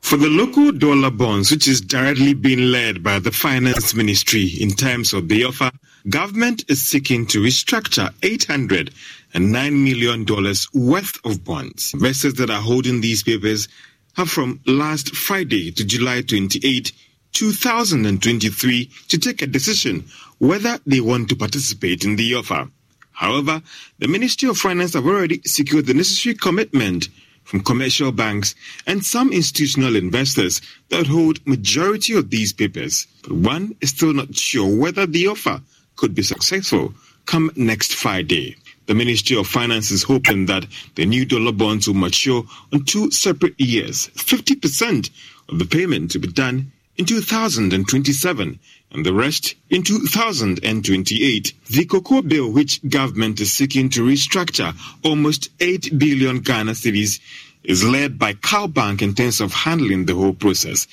For 0.00 0.16
the 0.16 0.30
local 0.30 0.72
dollar 0.72 1.10
bonds, 1.10 1.50
which 1.50 1.68
is 1.68 1.82
directly 1.82 2.32
being 2.32 2.72
led 2.72 3.02
by 3.02 3.18
the 3.18 3.30
finance 3.30 3.94
ministry 3.94 4.46
in 4.58 4.70
terms 4.70 5.12
of 5.12 5.28
the 5.28 5.44
offer, 5.44 5.70
government 6.08 6.64
is 6.68 6.80
seeking 6.80 7.26
to 7.26 7.42
restructure 7.42 8.14
800 8.22 8.94
and 9.34 9.54
$9 9.54 9.72
million 9.72 10.26
worth 10.74 11.24
of 11.24 11.44
bonds. 11.44 11.94
Investors 11.94 12.34
that 12.34 12.50
are 12.50 12.62
holding 12.62 13.00
these 13.00 13.22
papers 13.22 13.68
have 14.16 14.30
from 14.30 14.60
last 14.66 15.14
Friday 15.14 15.70
to 15.72 15.84
July 15.84 16.22
28, 16.22 16.92
2023 17.32 18.90
to 19.08 19.18
take 19.18 19.42
a 19.42 19.46
decision 19.46 20.04
whether 20.38 20.78
they 20.86 21.00
want 21.00 21.28
to 21.28 21.36
participate 21.36 22.04
in 22.04 22.16
the 22.16 22.34
offer. 22.34 22.68
However, 23.12 23.62
the 23.98 24.08
Ministry 24.08 24.48
of 24.48 24.56
Finance 24.58 24.94
have 24.94 25.06
already 25.06 25.40
secured 25.44 25.86
the 25.86 25.94
necessary 25.94 26.36
commitment 26.36 27.08
from 27.42 27.60
commercial 27.64 28.12
banks 28.12 28.54
and 28.86 29.04
some 29.04 29.32
institutional 29.32 29.96
investors 29.96 30.60
that 30.90 31.06
hold 31.06 31.44
majority 31.46 32.14
of 32.14 32.30
these 32.30 32.52
papers. 32.52 33.06
But 33.22 33.32
one 33.32 33.74
is 33.80 33.90
still 33.90 34.12
not 34.12 34.36
sure 34.36 34.68
whether 34.68 35.06
the 35.06 35.28
offer 35.28 35.60
could 35.96 36.14
be 36.14 36.22
successful 36.22 36.94
come 37.26 37.50
next 37.56 37.94
Friday. 37.94 38.56
The 38.88 38.94
Ministry 38.94 39.36
of 39.36 39.46
Finance 39.46 39.90
is 39.90 40.04
hoping 40.04 40.46
that 40.46 40.64
the 40.94 41.04
new 41.04 41.26
dollar 41.26 41.52
bonds 41.52 41.86
will 41.86 41.94
mature 41.94 42.44
on 42.72 42.86
two 42.86 43.10
separate 43.10 43.60
years. 43.60 44.08
50% 44.14 45.10
of 45.50 45.58
the 45.58 45.66
payment 45.66 46.10
to 46.12 46.18
be 46.18 46.28
done 46.28 46.72
in 46.96 47.04
2027 47.04 48.58
and 48.92 49.04
the 49.04 49.12
rest 49.12 49.56
in 49.68 49.82
2028. 49.82 51.52
The 51.66 51.84
cocoa 51.84 52.22
bill, 52.22 52.50
which 52.50 52.80
government 52.88 53.40
is 53.40 53.52
seeking 53.52 53.90
to 53.90 54.06
restructure 54.06 54.74
almost 55.04 55.50
8 55.60 55.98
billion 55.98 56.40
Ghana 56.40 56.72
cedis, 56.72 57.20
is 57.64 57.84
led 57.84 58.18
by 58.18 58.32
CalBank 58.32 59.02
in 59.02 59.14
terms 59.14 59.42
of 59.42 59.52
handling 59.52 60.06
the 60.06 60.14
whole 60.14 60.32
process. 60.32 60.86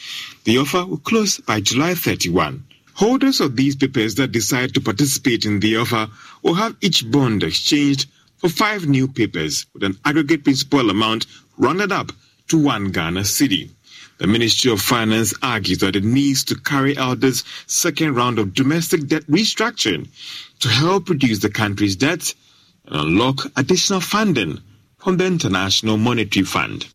The 0.43 0.57
offer 0.57 0.85
will 0.85 0.97
close 0.97 1.37
by 1.37 1.61
July 1.61 1.95
31. 1.95 2.65
Holders 2.95 3.41
of 3.41 3.57
these 3.57 3.75
papers 3.75 4.15
that 4.15 4.31
decide 4.31 4.73
to 4.73 4.79
participate 4.79 5.43
in 5.43 5.59
the 5.59 5.75
offer 5.75 6.07
will 6.41 6.53
have 6.53 6.77
each 6.79 7.09
bond 7.11 7.43
exchanged 7.43 8.07
for 8.37 8.47
five 8.47 8.87
new 8.87 9.09
papers 9.09 9.65
with 9.73 9.83
an 9.83 9.97
aggregate 10.05 10.45
principal 10.45 10.89
amount 10.89 11.25
rounded 11.57 11.91
up 11.91 12.13
to 12.47 12.57
one 12.57 12.91
Ghana 12.91 13.21
cedi. 13.21 13.69
The 14.17 14.27
Ministry 14.27 14.71
of 14.71 14.79
Finance 14.79 15.33
argues 15.41 15.79
that 15.79 15.97
it 15.97 16.05
needs 16.05 16.45
to 16.45 16.55
carry 16.55 16.97
out 16.97 17.19
this 17.19 17.43
second 17.67 18.15
round 18.15 18.39
of 18.39 18.53
domestic 18.53 19.07
debt 19.07 19.27
restructuring 19.27 20.07
to 20.61 20.69
help 20.69 21.09
reduce 21.09 21.39
the 21.39 21.49
country's 21.49 21.97
debt 21.97 22.33
and 22.85 22.95
unlock 22.95 23.51
additional 23.57 23.99
funding 23.99 24.61
from 24.99 25.17
the 25.17 25.25
International 25.25 25.97
Monetary 25.97 26.45
Fund. 26.45 26.94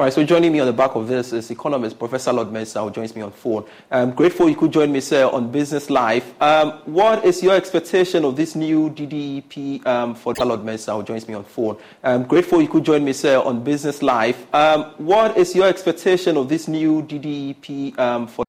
All 0.00 0.06
right, 0.06 0.12
so 0.14 0.24
joining 0.24 0.50
me 0.50 0.60
on 0.60 0.66
the 0.66 0.72
back 0.72 0.94
of 0.94 1.08
this 1.08 1.34
is 1.34 1.50
economist 1.50 1.98
Professor 1.98 2.32
Lord 2.32 2.48
Mensah, 2.48 2.82
who 2.82 2.90
joins 2.90 3.14
me 3.14 3.20
on 3.20 3.32
phone. 3.32 3.66
I'm 3.90 4.12
grateful 4.12 4.48
you 4.48 4.56
could 4.56 4.72
join 4.72 4.90
me, 4.90 4.98
sir, 4.98 5.26
on 5.26 5.50
Business 5.52 5.90
Live. 5.90 6.24
Um, 6.40 6.70
what 6.86 7.22
is 7.22 7.42
your 7.42 7.54
expectation 7.54 8.24
of 8.24 8.34
this 8.34 8.54
new 8.54 8.88
DDEP 8.88 9.86
um, 9.86 10.14
for 10.14 10.32
Lord 10.38 10.60
Mensah, 10.60 10.96
who 10.96 11.02
joins 11.02 11.28
me 11.28 11.34
on 11.34 11.44
phone? 11.44 11.76
I'm 12.02 12.22
grateful 12.22 12.62
you 12.62 12.68
could 12.68 12.82
join 12.86 13.04
me, 13.04 13.12
sir, 13.12 13.40
on 13.40 13.62
Business 13.62 14.00
Live. 14.02 14.46
Um, 14.54 14.84
what 14.96 15.36
is 15.36 15.54
your 15.54 15.66
expectation 15.68 16.38
of 16.38 16.48
this 16.48 16.66
new 16.66 17.02
DDEP 17.02 17.98
um, 17.98 18.26
for 18.26 18.46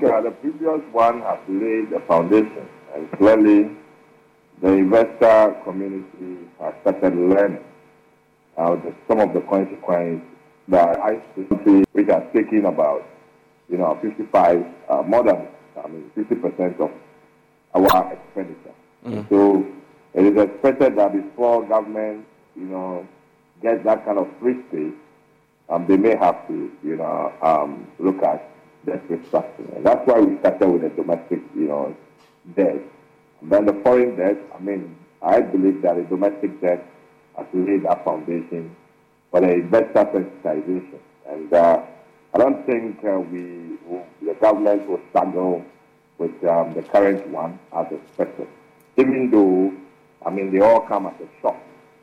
Yeah, 0.00 0.20
the 0.20 0.30
previous 0.68 0.92
one 0.92 1.20
has 1.22 1.38
laid 1.48 1.90
the 1.90 2.02
foundation, 2.06 2.68
and 2.94 3.10
clearly 3.12 3.70
the 4.60 4.72
investor 4.72 5.56
community 5.64 6.46
has 6.60 6.74
started 6.82 7.16
learning 7.16 7.64
uh, 8.56 8.74
the, 8.76 8.94
some 9.06 9.20
of 9.20 9.32
the 9.32 9.40
consequences 9.42 10.26
that 10.68 10.98
I 10.98 11.22
see, 11.36 11.84
which 11.92 12.08
are 12.08 12.24
taking 12.32 12.66
about, 12.66 13.04
you 13.70 13.78
know, 13.78 13.98
55, 14.02 14.66
uh, 14.88 15.02
more 15.02 15.24
than, 15.24 15.48
I 15.82 15.88
mean, 15.88 16.10
50% 16.16 16.80
of 16.80 16.90
our 17.74 18.12
expenditure. 18.12 18.74
Mm. 19.06 19.28
So 19.28 19.66
it 20.14 20.24
is 20.24 20.42
expected 20.42 20.98
that 20.98 21.12
before 21.12 21.66
government, 21.66 22.26
you 22.56 22.64
know, 22.64 23.06
gets 23.62 23.84
that 23.84 24.04
kind 24.04 24.18
of 24.18 24.28
free 24.40 24.56
space, 24.68 24.92
um, 25.70 25.86
they 25.86 25.96
may 25.96 26.16
have 26.16 26.46
to, 26.48 26.70
you 26.82 26.96
know, 26.96 27.32
um, 27.42 27.86
look 27.98 28.22
at 28.22 28.57
And 28.92 29.84
that's 29.84 30.06
why 30.06 30.20
we 30.20 30.38
started 30.38 30.68
with 30.68 30.82
the 30.82 30.90
domestic, 30.90 31.40
you 31.54 31.68
know, 31.68 31.96
debt. 32.56 32.80
And 33.40 33.50
then 33.50 33.66
the 33.66 33.74
foreign 33.84 34.16
debt, 34.16 34.36
I 34.54 34.60
mean, 34.60 34.96
I 35.22 35.40
believe 35.40 35.82
that 35.82 35.96
the 35.96 36.02
domestic 36.02 36.60
debt 36.60 36.84
has 37.36 37.46
laid 37.52 37.84
that 37.84 38.04
foundation 38.04 38.74
for 39.30 39.40
the 39.40 39.52
investor 39.52 40.04
sensitization. 40.04 40.98
And 41.28 41.52
uh, 41.52 41.82
I 42.34 42.38
don't 42.38 42.64
think 42.66 43.04
uh, 43.04 43.20
we, 43.20 43.78
the 44.22 44.34
government 44.40 44.88
will 44.88 45.00
struggle 45.10 45.64
with 46.18 46.44
um, 46.44 46.74
the 46.74 46.82
current 46.82 47.26
one 47.28 47.58
as 47.72 47.86
expected, 47.92 48.48
even 48.96 49.30
though, 49.30 49.72
I 50.26 50.30
mean, 50.30 50.52
they 50.52 50.60
all 50.60 50.80
come 50.80 51.06
as 51.06 51.14
a 51.20 51.40
shock 51.40 51.56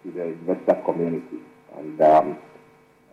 to 0.03 0.11
the 0.11 0.23
investor 0.23 0.81
community. 0.85 1.39
And 1.77 2.01
um, 2.01 2.37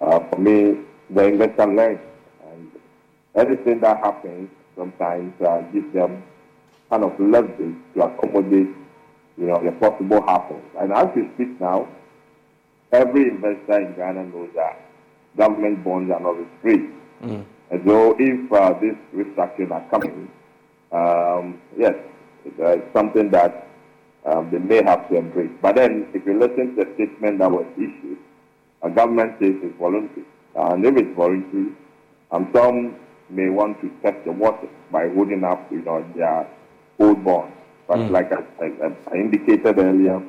uh, 0.01 0.21
for 0.31 0.39
me, 0.39 0.79
the 1.11 1.25
investor 1.27 1.67
learns 1.67 2.01
Everything 3.35 3.81
that 3.81 3.99
happens 3.99 4.51
sometimes 4.77 5.33
uh, 5.41 5.63
gives 5.73 5.93
them 5.93 6.23
kind 6.91 7.05
of 7.05 7.19
leverage 7.19 7.77
to 7.95 8.03
accommodate, 8.03 8.69
you 9.39 9.47
know, 9.47 9.63
the 9.65 9.73
possible 9.73 10.21
happens. 10.23 10.65
And 10.79 10.93
as 10.93 11.09
we 11.17 11.29
speak 11.35 11.61
now, 11.61 11.89
every 12.93 13.29
investor 13.29 13.81
in 13.81 13.95
Ghana 13.95 14.25
knows 14.25 14.51
that 14.55 14.79
government 15.37 15.83
bonds 15.83 16.13
are 16.13 16.21
not 16.21 16.37
free. 16.61 16.91
Mm. 17.23 17.45
And 17.71 17.83
so 17.87 18.15
if 18.19 18.53
uh, 18.53 18.75
this 18.81 18.97
restructuring 19.15 19.71
are 19.71 19.89
coming, 19.89 20.31
um, 20.93 21.61
yes, 21.79 21.95
it's, 22.45 22.61
uh, 22.61 22.77
something 22.93 23.31
that 23.31 23.69
um, 24.27 24.51
they 24.51 24.59
may 24.59 24.83
have 24.85 25.09
to 25.09 25.17
embrace. 25.17 25.51
But 25.63 25.77
then, 25.77 26.09
if 26.13 26.27
you 26.27 26.39
listen 26.39 26.77
to 26.77 26.85
the 26.85 26.95
statement 26.95 27.39
that 27.39 27.51
was 27.51 27.65
issued, 27.77 28.19
a 28.83 28.91
government 28.91 29.37
says 29.41 29.55
it's 29.63 29.79
voluntary. 29.79 30.27
And 30.55 30.85
if 30.85 30.97
it's 30.97 31.17
voluntary, 31.17 31.73
and 32.31 32.47
some 32.55 32.97
may 33.31 33.49
want 33.49 33.81
to 33.81 33.89
test 34.03 34.25
the 34.25 34.33
water 34.33 34.69
by 34.91 35.09
holding 35.09 35.45
up, 35.45 35.71
you 35.71 35.83
know, 35.83 36.05
their 36.15 36.49
old 36.99 37.25
bonds. 37.25 37.55
But 37.87 37.99
mm. 37.99 38.11
like 38.11 38.33
I, 38.33 38.43
I, 38.61 38.93
I, 39.11 39.15
indicated 39.17 39.79
earlier, 39.79 40.23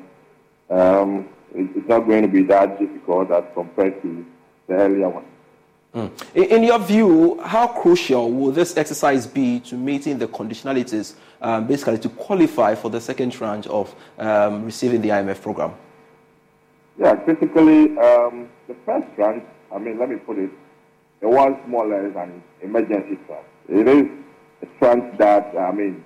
um, 0.70 1.30
it, 1.54 1.70
it's 1.76 1.88
not 1.88 2.02
going 2.02 2.24
to 2.24 2.28
be 2.28 2.44
that 2.44 2.80
difficult 2.80 3.32
as 3.32 3.44
compared 3.54 4.02
to 4.02 4.26
the 4.68 4.74
earlier 4.74 5.10
one. 5.10 5.26
Mm. 5.94 6.12
In, 6.34 6.44
in, 6.44 6.64
your 6.64 6.80
view, 6.80 7.40
how 7.42 7.68
crucial 7.68 8.32
will 8.32 8.52
this 8.52 8.76
exercise 8.78 9.28
be 9.28 9.60
to 9.62 9.76
meeting 9.76 10.18
the 10.18 10.28
conditionalities, 10.28 11.14
um, 11.42 11.68
basically 11.68 12.00
to 12.00 12.10
qualify 12.10 12.74
for 12.74 12.90
the 12.90 13.00
second 13.00 13.32
tranche 13.32 13.68
of 13.68 13.94
um, 14.18 14.66
receiving 14.66 15.02
the 15.02 15.10
IMF 15.10 15.42
program? 15.42 15.74
Yeah, 17.00 17.16
critically, 17.16 17.98
um, 17.98 18.50
the 18.68 18.76
first 18.86 19.08
tranche, 19.16 19.44
I 19.72 19.78
mean, 19.78 20.00
let 20.00 20.10
me 20.10 20.16
put 20.18 20.38
it 20.38 20.50
the 21.24 21.30
one 21.30 21.58
smaller 21.66 22.06
is 22.06 22.16
an 22.18 22.44
emergency 22.62 23.18
trust. 23.26 23.48
It 23.70 23.88
is 23.88 24.04
a 24.62 24.66
trust 24.78 25.18
that, 25.20 25.56
I 25.58 25.72
mean, 25.72 26.04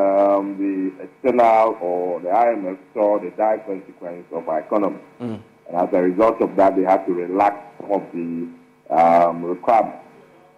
um, 0.00 0.58
the 0.58 1.04
external 1.04 1.78
or 1.80 2.20
the 2.20 2.28
IMF 2.28 2.76
saw 2.92 3.20
the 3.20 3.30
dire 3.36 3.58
consequence 3.58 4.26
of 4.32 4.48
our 4.48 4.58
economy. 4.60 4.98
Mm. 5.20 5.40
And 5.68 5.76
as 5.76 5.88
a 5.92 6.02
result 6.02 6.42
of 6.42 6.56
that, 6.56 6.74
they 6.74 6.82
had 6.82 7.06
to 7.06 7.12
relax 7.12 7.54
some 7.80 7.92
of 7.92 8.02
the 8.12 8.48
um, 8.92 9.44
requirements. 9.44 9.98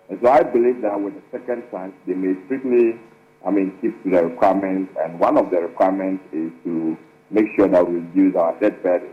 And 0.08 0.18
so 0.22 0.30
I 0.30 0.42
believe 0.42 0.80
that 0.80 0.98
with 0.98 1.12
the 1.14 1.38
second 1.38 1.64
tranche, 1.68 1.94
they 2.06 2.14
may 2.14 2.42
strictly, 2.46 2.98
I 3.46 3.50
mean, 3.50 3.76
keep 3.82 4.02
to 4.04 4.10
the 4.10 4.24
requirements. 4.24 4.96
And 4.98 5.20
one 5.20 5.36
of 5.36 5.50
the 5.50 5.60
requirements 5.60 6.24
is 6.32 6.50
to 6.64 6.96
make 7.30 7.46
sure 7.54 7.68
that 7.68 7.86
we 7.86 7.96
reduce 7.96 8.34
our 8.34 8.58
debt 8.60 8.82
burden. 8.82 9.10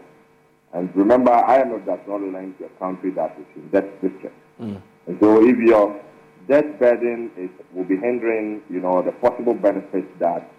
And 0.73 0.95
remember, 0.95 1.31
IMF 1.31 1.85
does 1.85 1.99
not 2.07 2.21
lend 2.21 2.57
to 2.59 2.65
a 2.65 2.69
country 2.79 3.11
that 3.11 3.35
is 3.37 3.45
in 3.57 3.67
debt 3.69 4.01
distress. 4.01 4.31
Mm. 4.61 4.81
And 5.07 5.17
so 5.19 5.43
if 5.43 5.57
your 5.57 5.99
debt 6.47 6.79
burden 6.79 7.31
is, 7.35 7.49
will 7.73 7.83
be 7.83 7.97
hindering, 7.97 8.61
you 8.69 8.79
know, 8.79 9.01
the 9.01 9.11
possible 9.13 9.53
benefits 9.53 10.07
that 10.19 10.51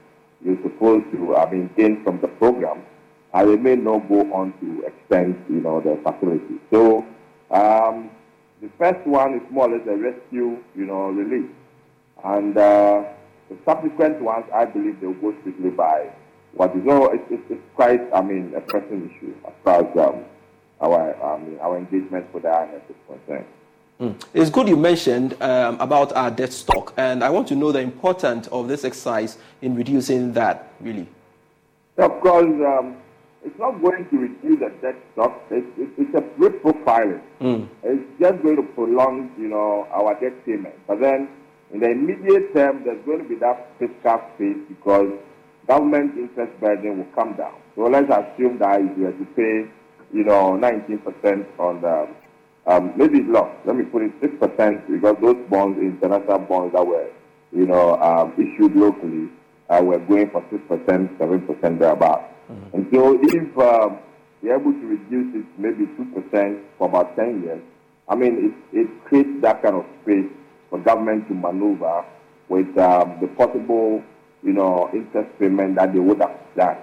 you're 0.44 0.60
supposed 0.62 1.10
to, 1.12 1.36
I 1.36 1.50
mean, 1.50 1.70
gain 1.76 2.02
from 2.02 2.20
the 2.20 2.28
program, 2.28 2.82
I 3.32 3.44
may 3.44 3.76
not 3.76 4.08
go 4.08 4.20
on 4.32 4.52
to 4.60 4.84
extend, 4.86 5.42
you 5.48 5.60
know, 5.60 5.80
the 5.80 5.98
facility. 6.02 6.60
So 6.70 7.06
um, 7.50 8.10
the 8.60 8.68
first 8.78 9.06
one 9.06 9.34
is 9.34 9.42
more 9.50 9.70
or 9.70 9.78
less 9.78 9.86
a 9.86 9.96
rescue, 9.96 10.62
you 10.74 10.84
know, 10.84 11.10
relief. 11.10 11.48
And 12.24 12.56
uh, 12.56 13.04
the 13.48 13.56
subsequent 13.64 14.20
ones, 14.20 14.44
I 14.54 14.64
believe 14.64 15.00
they'll 15.00 15.14
go 15.14 15.34
strictly 15.40 15.70
by 15.70 16.10
what 16.54 16.76
is. 16.76 16.82
So 16.86 17.12
it's, 17.12 17.24
it's, 17.30 17.42
it's, 17.50 17.62
quite, 17.74 18.02
I 18.12 18.20
mean, 18.20 18.52
a 18.56 18.60
pressing 18.60 19.10
issue 19.10 19.34
as 19.46 19.54
far 19.64 19.80
as 19.80 19.96
um, 19.96 20.24
our, 20.80 21.38
mean, 21.38 21.58
our 21.60 21.78
engagement 21.78 22.32
with 22.34 22.42
the 22.42 22.50
IMF 22.50 22.90
is 22.90 22.96
concerned. 23.08 23.46
Mm. 24.02 24.20
It's 24.34 24.50
good 24.50 24.66
you 24.68 24.76
mentioned 24.76 25.40
um, 25.40 25.78
about 25.78 26.12
our 26.14 26.28
debt 26.28 26.52
stock, 26.52 26.92
and 26.96 27.22
I 27.22 27.30
want 27.30 27.46
to 27.48 27.54
know 27.54 27.70
the 27.70 27.78
importance 27.78 28.48
of 28.48 28.66
this 28.66 28.84
exercise 28.84 29.38
in 29.60 29.76
reducing 29.76 30.32
that, 30.32 30.72
really. 30.80 31.06
Of 31.98 32.20
course, 32.20 32.46
um, 32.46 32.96
it's 33.44 33.56
not 33.60 33.80
going 33.80 34.08
to 34.10 34.16
reduce 34.18 34.58
the 34.58 34.72
debt 34.82 34.96
stock. 35.12 35.40
It's, 35.52 35.66
it's, 35.78 35.92
it's 35.98 36.14
a 36.16 36.22
reprofiling. 36.36 37.22
Mm. 37.40 37.68
It's 37.84 38.02
just 38.18 38.42
going 38.42 38.56
to 38.56 38.64
prolong, 38.74 39.30
you 39.38 39.46
know, 39.46 39.86
our 39.92 40.18
debt 40.18 40.44
payment. 40.44 40.74
But 40.88 40.98
then, 41.00 41.28
in 41.72 41.78
the 41.78 41.90
immediate 41.92 42.52
term, 42.54 42.82
there's 42.82 43.04
going 43.06 43.22
to 43.22 43.28
be 43.28 43.36
that 43.36 43.70
fiscal 43.78 44.20
space 44.34 44.58
because 44.68 45.12
government 45.68 46.18
interest 46.18 46.58
burden 46.58 46.98
will 46.98 47.12
come 47.14 47.34
down. 47.36 47.54
So 47.76 47.82
let's 47.82 48.10
assume 48.10 48.58
that 48.58 48.80
if 48.80 48.98
you 48.98 49.04
have 49.04 49.18
to 49.18 49.26
pay, 49.36 49.70
you 50.12 50.24
know, 50.24 50.58
19% 50.60 51.46
on 51.60 51.80
the 51.80 52.08
um, 52.66 52.92
maybe 52.96 53.18
it's 53.18 53.28
low. 53.28 53.50
Let 53.64 53.76
me 53.76 53.84
put 53.84 54.02
it 54.02 54.12
six 54.20 54.32
percent 54.38 54.86
because 54.90 55.16
those 55.20 55.36
bonds, 55.50 55.78
international 55.78 56.38
bonds 56.40 56.72
that 56.74 56.86
were, 56.86 57.10
you 57.50 57.66
know, 57.66 57.96
um, 58.00 58.32
issued 58.34 58.76
locally, 58.76 59.28
uh, 59.68 59.82
were 59.82 59.98
going 59.98 60.30
for 60.30 60.44
six 60.50 60.62
percent, 60.68 61.10
seven 61.18 61.40
percent 61.46 61.78
thereabout. 61.80 62.30
Mm-hmm. 62.50 62.76
And 62.76 62.86
so, 62.92 63.18
if 63.20 63.58
um, 63.58 63.98
you're 64.42 64.60
able 64.60 64.72
to 64.72 64.86
reduce 64.86 65.34
it 65.34 65.46
maybe 65.58 65.86
two 65.96 66.06
percent 66.14 66.58
for 66.78 66.88
about 66.88 67.16
ten 67.16 67.42
years, 67.42 67.62
I 68.08 68.14
mean, 68.14 68.54
it 68.72 68.78
it 68.78 69.04
creates 69.06 69.40
that 69.42 69.62
kind 69.62 69.76
of 69.76 69.84
space 70.02 70.30
for 70.70 70.78
government 70.78 71.28
to 71.28 71.34
maneuver 71.34 72.04
with 72.48 72.76
um, 72.78 73.18
the 73.20 73.28
possible, 73.36 74.02
you 74.42 74.52
know, 74.52 74.88
interest 74.92 75.30
payment 75.38 75.76
that 75.76 75.92
they 75.92 75.98
would 75.98 76.20
have 76.20 76.38
done. 76.56 76.76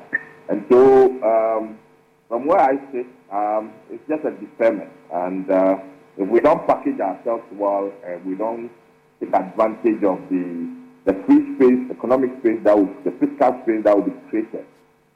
And 0.50 0.66
so, 0.70 1.06
um, 1.24 1.78
from 2.40 2.48
where 2.48 2.60
I 2.60 2.76
sit, 2.92 3.06
um, 3.32 3.74
it's 3.92 4.04
just 4.08 4.24
a 4.24 4.32
deferment. 4.32 4.90
And 5.12 5.50
uh, 5.52 5.76
if 6.18 6.30
we 6.30 6.40
don't 6.40 6.66
package 6.68 7.00
ourselves 7.00 7.44
well 7.52 7.92
and 8.06 8.24
we 8.26 8.36
don't 8.36 8.72
take 9.20 9.34
advantage 9.34 10.04
of 10.04 10.20
the, 10.30 10.72
the 11.04 11.14
free 11.28 11.56
space, 11.56 11.92
economic 11.92 12.32
space, 12.40 12.60
that 12.64 12.78
will, 12.78 12.88
the 13.04 13.12
fiscal 13.20 13.60
space 13.64 13.84
that 13.84 13.96
will 13.96 14.06
be 14.06 14.16
created 14.30 14.66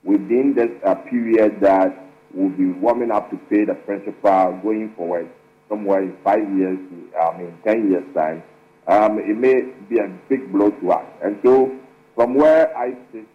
within 0.03 0.53
this 0.53 0.69
uh, 0.85 0.95
period 0.95 1.61
that 1.61 1.95
will 2.33 2.49
be 2.49 2.65
warming 2.65 3.11
up 3.11 3.29
to 3.31 3.37
pay 3.49 3.63
the 3.63 3.75
principal 3.85 4.59
going 4.61 4.93
forward 4.97 5.29
somewhere 5.69 6.03
in 6.03 6.17
five 6.25 6.43
years, 6.57 6.77
I 7.17 7.37
mean, 7.37 7.57
10 7.63 7.89
years' 7.89 8.13
time, 8.13 8.43
um, 8.87 9.17
it 9.19 9.37
may 9.37 9.71
be 9.87 9.99
a 9.99 10.09
big 10.27 10.51
blow 10.51 10.71
to 10.71 10.91
us. 10.91 11.05
And 11.23 11.39
so, 11.41 11.71
from 12.15 12.35
where 12.35 12.77
I 12.77 12.97
sit, 13.13 13.25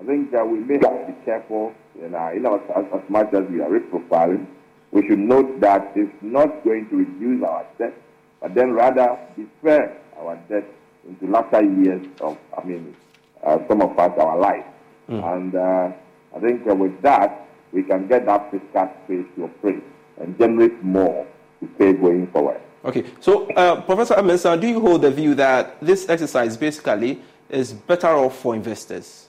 I 0.00 0.04
think 0.04 0.30
that 0.32 0.48
we 0.48 0.58
may 0.60 0.74
have 0.74 1.06
to 1.06 1.12
be 1.12 1.24
careful 1.24 1.74
in, 2.00 2.14
uh, 2.14 2.30
in 2.34 2.46
our, 2.46 2.60
as, 2.78 2.86
as 2.94 3.10
much 3.10 3.32
as 3.34 3.48
we 3.50 3.60
are 3.60 3.70
risk 3.70 3.86
profiling. 3.86 4.46
We 4.92 5.06
should 5.06 5.18
note 5.18 5.60
that 5.60 5.92
it's 5.96 6.12
not 6.22 6.64
going 6.64 6.88
to 6.88 6.96
reduce 6.96 7.42
our 7.42 7.66
debt, 7.78 7.94
but 8.40 8.54
then 8.54 8.72
rather 8.72 9.18
defer 9.36 9.94
our 10.18 10.36
debt 10.48 10.64
into 11.06 11.26
latter 11.26 11.62
years 11.62 12.06
of, 12.20 12.38
I 12.56 12.64
mean, 12.64 12.96
uh, 13.44 13.58
some 13.68 13.82
of 13.82 13.98
us, 13.98 14.18
our 14.18 14.38
life. 14.38 14.64
Mm. 15.08 15.36
And 15.36 15.54
uh, 15.54 15.92
I 16.36 16.40
think 16.40 16.66
uh, 16.66 16.74
with 16.74 17.00
that, 17.02 17.46
we 17.72 17.82
can 17.82 18.06
get 18.06 18.26
that 18.26 18.50
fiscal 18.50 18.90
space 19.04 19.26
to 19.36 19.44
operate 19.44 19.82
and 20.20 20.38
generate 20.38 20.82
more 20.82 21.26
to 21.60 21.66
pay 21.78 21.92
going 21.92 22.26
forward. 22.28 22.60
Okay, 22.84 23.04
so 23.20 23.50
uh, 23.52 23.80
Professor 23.82 24.14
Mensah, 24.14 24.58
do 24.60 24.68
you 24.68 24.80
hold 24.80 25.02
the 25.02 25.10
view 25.10 25.34
that 25.34 25.76
this 25.80 26.08
exercise 26.08 26.56
basically 26.56 27.20
is 27.50 27.72
better 27.72 28.08
off 28.08 28.38
for 28.38 28.54
investors? 28.54 29.27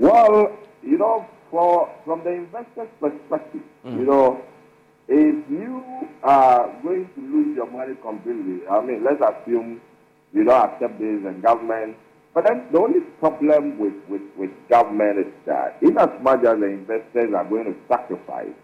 Well, 0.00 0.56
you 0.82 0.96
know, 0.96 1.26
for 1.50 1.92
from 2.06 2.24
the 2.24 2.30
investor's 2.30 2.88
perspective, 2.98 3.60
mm. 3.84 3.98
you 3.98 4.06
know, 4.06 4.40
if 5.08 5.50
you 5.50 5.84
are 6.22 6.72
going 6.82 7.06
to 7.14 7.20
lose 7.20 7.54
your 7.54 7.70
money 7.70 7.94
completely, 8.00 8.66
I 8.66 8.80
mean, 8.80 9.04
let's 9.04 9.20
assume 9.20 9.78
you 10.32 10.44
don't 10.44 10.56
accept 10.72 10.98
this 10.98 11.20
and 11.26 11.42
government. 11.42 11.98
But 12.32 12.46
then 12.46 12.68
the 12.72 12.78
only 12.78 13.00
problem 13.18 13.78
with, 13.78 13.92
with, 14.08 14.22
with 14.38 14.50
government 14.70 15.18
is 15.18 15.32
that 15.44 15.76
in 15.82 15.98
as 15.98 16.08
much 16.22 16.44
as 16.44 16.58
the 16.60 16.66
investors 16.66 17.34
are 17.36 17.44
going 17.44 17.66
to 17.66 17.76
sacrifice, 17.86 18.56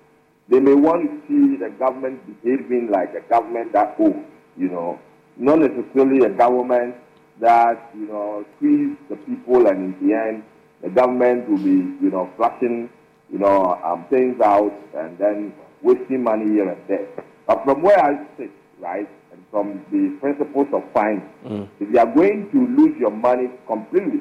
they 0.49 0.61
may 0.61 0.73
want 0.73 1.03
to 1.05 1.21
see 1.29 1.57
the 1.57 1.69
government 1.79 2.23
behaving 2.43 2.89
like 2.91 3.13
a 3.13 3.29
government 3.29 3.75
that 3.75 3.95
owns, 3.99 4.25
you 4.57 4.71
know, 4.71 4.99
not 5.37 5.59
necessarily 5.59 6.25
a 6.25 6.31
government 6.31 6.95
that, 7.41 7.91
you 7.95 8.07
know, 8.07 8.43
squeeze 8.57 8.97
the 9.11 9.17
people 9.17 9.67
and 9.67 9.93
in 10.01 10.09
the 10.09 10.15
end 10.15 10.43
the 10.83 10.91
government 10.91 11.49
will 11.49 11.59
be, 11.59 11.97
you 12.03 12.11
know, 12.11 12.31
flushing, 12.37 12.91
you 13.31 13.39
know, 13.39 13.79
um, 13.85 14.07
things 14.11 14.41
out 14.41 14.73
and 14.97 15.19
then 15.19 15.53
wasting 15.83 16.23
money 16.23 16.47
here 16.53 16.69
and 16.69 16.81
there. 16.89 17.09
But 17.47 17.65
from 17.65 17.83
where 17.83 17.99
I 17.99 18.27
sit, 18.37 18.51
right, 18.79 19.09
and 19.33 19.45
from 19.51 19.85
the 19.91 20.17
principles 20.21 20.67
of 20.73 20.83
finance, 20.93 21.25
mm. 21.45 21.69
if 21.81 21.93
you 21.93 21.99
are 21.99 22.13
going 22.13 22.51
to 22.51 22.67
lose 22.81 22.97
your 22.99 23.11
money 23.11 23.49
completely 23.67 24.21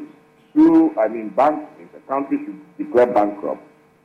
through, 0.53 0.97
I 0.97 1.07
mean, 1.07 1.29
banks, 1.29 1.65
if 1.79 1.91
the 1.91 1.99
country 2.07 2.39
should 2.45 2.77
declare 2.77 3.07
bankrupt, 3.07 3.61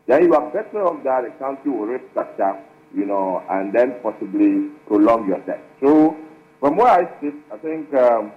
then 0.07 0.25
you 0.25 0.35
are 0.35 0.51
better 0.51 0.87
off 0.87 1.03
that 1.05 1.23
the 1.25 1.31
country 1.39 1.71
will 1.71 1.87
restructure, 1.87 2.61
you 2.95 3.07
know, 3.07 3.43
and 3.51 3.73
then 3.73 3.95
possibly 4.03 4.71
prolong 4.89 5.29
your 5.29 5.39
debt. 5.41 5.63
So 5.81 6.17
from 6.59 6.77
where 6.77 6.89
I 6.89 7.21
sit, 7.21 7.35
I 7.53 7.57
think 7.59 7.95
um, 7.95 8.33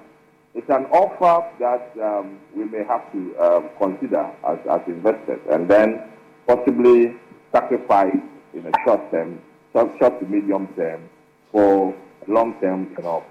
it's 0.55 0.69
an 0.69 0.85
offer 0.91 1.49
that 1.59 1.91
um, 2.03 2.39
we 2.55 2.65
may 2.65 2.83
have 2.83 3.11
to 3.11 3.35
um, 3.39 3.69
consider 3.79 4.29
as, 4.47 4.59
as 4.69 4.81
investors 4.87 5.39
and 5.51 5.69
then 5.69 6.03
possibly 6.47 7.15
sacrifice 7.51 8.15
in 8.53 8.65
a 8.65 8.71
short 8.85 9.09
term, 9.11 9.41
short, 9.71 9.91
short 9.99 10.19
to 10.19 10.25
medium 10.27 10.67
term 10.75 11.09
for 11.51 11.95
long 12.27 12.53
term, 12.61 12.93
you 12.97 13.03
know, 13.03 13.23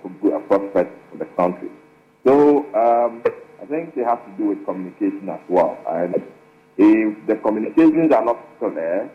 prospects 0.49 0.99
for 1.11 1.19
the 1.19 1.25
country. 1.37 1.69
So 2.27 2.59
um, 2.75 3.23
I 3.61 3.67
think 3.67 3.95
they 3.95 4.03
have 4.03 4.25
to 4.25 4.33
do 4.37 4.49
with 4.49 4.65
communication 4.65 5.29
as 5.29 5.41
well. 5.49 5.79
And 5.89 6.15
if 6.77 7.27
the 7.27 7.37
communications 7.37 8.13
are 8.13 8.25
not 8.25 8.39
clear, 8.59 9.11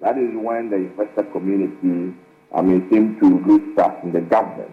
that 0.00 0.16
is 0.16 0.30
when 0.34 0.70
the 0.70 0.76
investor 0.76 1.24
community, 1.24 2.16
I 2.54 2.62
mean, 2.62 2.88
seem 2.90 3.20
to 3.20 3.26
lose 3.46 3.74
trust 3.74 4.02
in 4.02 4.12
the 4.12 4.22
government. 4.22 4.72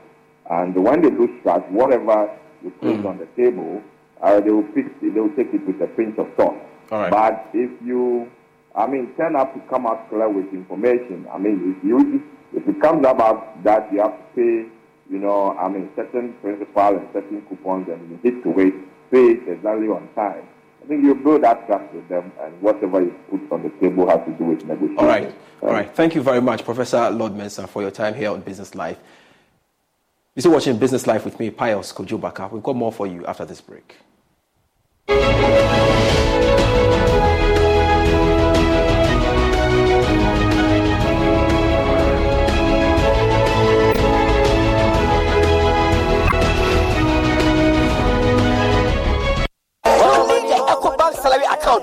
And 0.50 0.73
when 0.76 1.02
they 1.02 1.10
lose 1.10 1.41
trust, 1.43 1.67
whatever 1.69 2.30
you 2.63 2.72
put 2.72 2.98
mm. 2.98 3.06
on 3.06 3.17
the 3.17 3.28
table, 3.41 3.82
uh, 4.22 4.39
they 4.39 4.50
will 4.50 4.63
pick, 4.63 5.00
they 5.02 5.10
will 5.10 5.36
take 5.36 5.54
it 5.54 5.65
with 5.65 5.82
a 5.82 5.88
pinch 5.88 6.17
of 6.17 6.28
salt. 6.38 6.56
But 6.89 7.50
if 7.54 7.70
you, 7.82 8.32
I 8.76 8.88
mean, 8.88 9.13
turn 9.17 9.36
up 9.36 9.54
to 9.54 9.60
come 9.70 9.86
out 9.86 10.10
clear 10.10 10.30
with 10.30 10.54
information, 10.54 11.28
I 11.32 11.38
mean, 11.38 11.76
if 11.78 11.84
you, 11.84 12.24
if 12.54 12.67
it 12.67 12.82
comes 12.82 13.06
about 13.06 13.63
that 13.63 13.91
you 13.91 14.02
have 14.02 14.17
to 14.17 14.24
pay, 14.36 14.72
you 15.10 15.20
know, 15.20 15.58
I 15.58 15.67
mean, 15.70 15.89
certain 15.96 16.34
principal 16.41 16.98
and 16.98 17.08
certain 17.13 17.41
coupons 17.43 17.88
and 17.89 18.10
you 18.10 18.20
need 18.24 18.43
to 18.43 18.50
wait, 18.50 18.74
pay 19.12 19.24
it 19.34 19.48
exactly 19.48 19.88
on 19.88 20.10
time. 20.15 20.48
I 20.84 20.88
think 20.88 21.04
you 21.04 21.15
build 21.15 21.43
that 21.43 21.67
trust 21.67 21.93
with 21.93 22.08
them, 22.08 22.32
and 22.39 22.62
whatever 22.62 23.02
you 23.02 23.13
put 23.30 23.52
on 23.52 23.63
the 23.63 23.70
table 23.82 24.08
has 24.10 24.26
to 24.26 24.32
do 24.38 24.46
with 24.46 24.63
negotiation. 24.63 24.98
All 24.98 25.06
right, 25.06 25.36
all 25.62 25.70
right. 25.70 25.93
Thank 25.93 26.15
you 26.15 26.22
very 26.22 26.39
much, 26.39 26.63
Professor 26.63 27.10
Lord 27.10 27.34
Mensah, 27.34 27.67
for 27.67 27.82
your 27.82 27.91
time 27.91 28.13
here 28.13 28.32
on 28.32 28.39
Business 28.39 28.74
Live. 28.74 28.98
You're 30.43 30.54
watching 30.54 30.78
Business 30.78 31.08
Live 31.08 31.26
with 31.26 31.39
me, 31.39 31.50
Pius 31.50 31.91
Kojo 31.91 32.52
We've 32.52 32.62
got 32.62 32.76
more 32.76 32.91
for 32.91 33.08
you 33.08 33.26
after 33.26 33.43
this 33.43 33.60
break. 33.60 33.97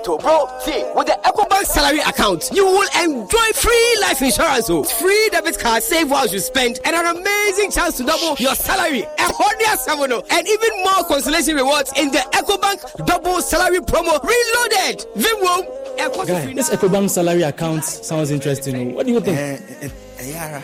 Account, 0.05 0.07
oh, 0.07 0.17
bro. 0.17 0.59
See, 0.59 0.83
with 0.95 1.07
the 1.07 1.19
EcoBank 1.23 1.65
salary 1.65 1.99
account, 1.99 2.49
you 2.53 2.65
will 2.65 2.87
enjoy 3.01 3.47
free 3.53 3.97
life 4.01 4.21
insurance, 4.21 4.69
oh, 4.69 4.83
free 4.83 5.29
debit 5.31 5.59
card, 5.59 5.83
save 5.83 6.09
while 6.09 6.27
you 6.27 6.39
spend, 6.39 6.79
and 6.85 6.95
an 6.95 7.17
amazing 7.17 7.71
chance 7.71 7.97
to 7.97 8.03
double 8.03 8.35
your 8.39 8.55
salary. 8.55 9.03
A 9.03 9.07
hundred 9.19 9.79
seven, 9.79 10.11
oh, 10.13 10.23
and 10.31 10.47
even 10.47 10.83
more 10.83 11.03
consolation 11.07 11.55
rewards 11.55 11.91
in 11.97 12.11
the 12.11 12.19
EcoBank 12.33 13.05
double 13.05 13.41
salary 13.41 13.79
promo 13.79 14.21
reloaded. 14.23 15.05
Vimwo. 15.15 15.81
Guy, 16.27 16.53
this 16.53 16.69
EcoBank 16.69 17.09
salary 17.09 17.43
account 17.43 17.83
sounds 17.83 18.31
interesting. 18.31 18.91
Oh. 18.91 18.95
What 18.95 19.05
do 19.05 19.13
you 19.13 19.21
think? 19.21 19.37
Uh, 19.37 19.87
uh, 19.87 20.57
uh, 20.57 20.61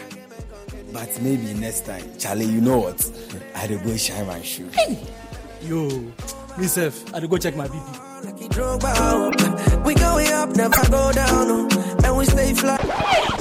but 0.91 1.21
maybe 1.21 1.54
next 1.54 1.86
time, 1.86 2.04
Charlie, 2.17 2.45
you 2.45 2.60
know 2.60 2.80
what? 2.80 3.12
I'll 3.56 3.80
go 3.80 3.95
shine 3.95 4.27
my 4.27 4.41
shoe. 4.41 4.67
Hey. 4.73 4.99
Yo, 5.62 5.88
myself, 6.58 7.13
I'll 7.13 7.27
go 7.27 7.38
check 7.38 7.56
my 7.56 7.67
BP. 7.67 8.11
We 9.84 9.95
going 9.95 10.31
up, 10.31 10.55
never 10.55 10.89
go 10.89 11.12
down, 11.12 11.47
oh. 11.49 11.99
and 12.03 12.17
we 12.17 12.25
stay 12.25 12.53
fly. 12.53 12.77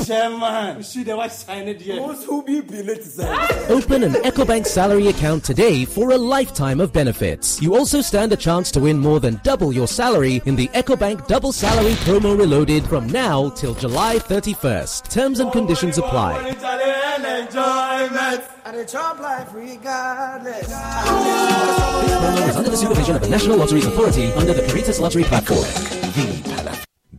Chairman, 0.04 0.82
see 0.82 1.02
the 1.02 1.16
white 1.16 1.32
sign 1.32 1.68
it 1.68 1.80
here. 1.80 2.00
Open 2.00 4.02
an 4.02 4.12
EcoBank 4.12 4.66
salary 4.66 5.08
account 5.08 5.44
today 5.44 5.84
for 5.84 6.12
a 6.12 6.16
lifetime 6.16 6.80
of 6.80 6.92
benefits. 6.92 7.60
You 7.60 7.76
also 7.76 8.00
stand 8.00 8.32
a 8.32 8.36
chance 8.36 8.70
to 8.72 8.80
win 8.80 8.98
more 8.98 9.20
than 9.20 9.40
double 9.44 9.72
your 9.72 9.86
salary 9.86 10.40
in 10.46 10.56
the 10.56 10.68
EcoBank 10.68 11.26
Double 11.26 11.52
Salary 11.52 11.92
Promo 12.06 12.38
Reloaded 12.38 12.86
from 12.86 13.06
now 13.08 13.50
till 13.50 13.74
July 13.74 14.16
31st. 14.16 15.10
Terms 15.10 15.40
and 15.40 15.52
conditions 15.52 15.98
apply. 15.98 16.99
This 20.44 20.72
promo 22.20 22.48
is 22.48 22.57
under 22.57 22.70
the 22.70 22.76
supervision 22.76 23.16
of 23.16 23.22
the 23.22 23.29
National 23.29 23.57
Lotteries 23.57 23.87
Authority 23.87 24.33
under 24.33 24.53
the 24.53 24.62
Caritas 24.68 25.00
Lottery 25.00 25.24
Platform. 25.24 25.64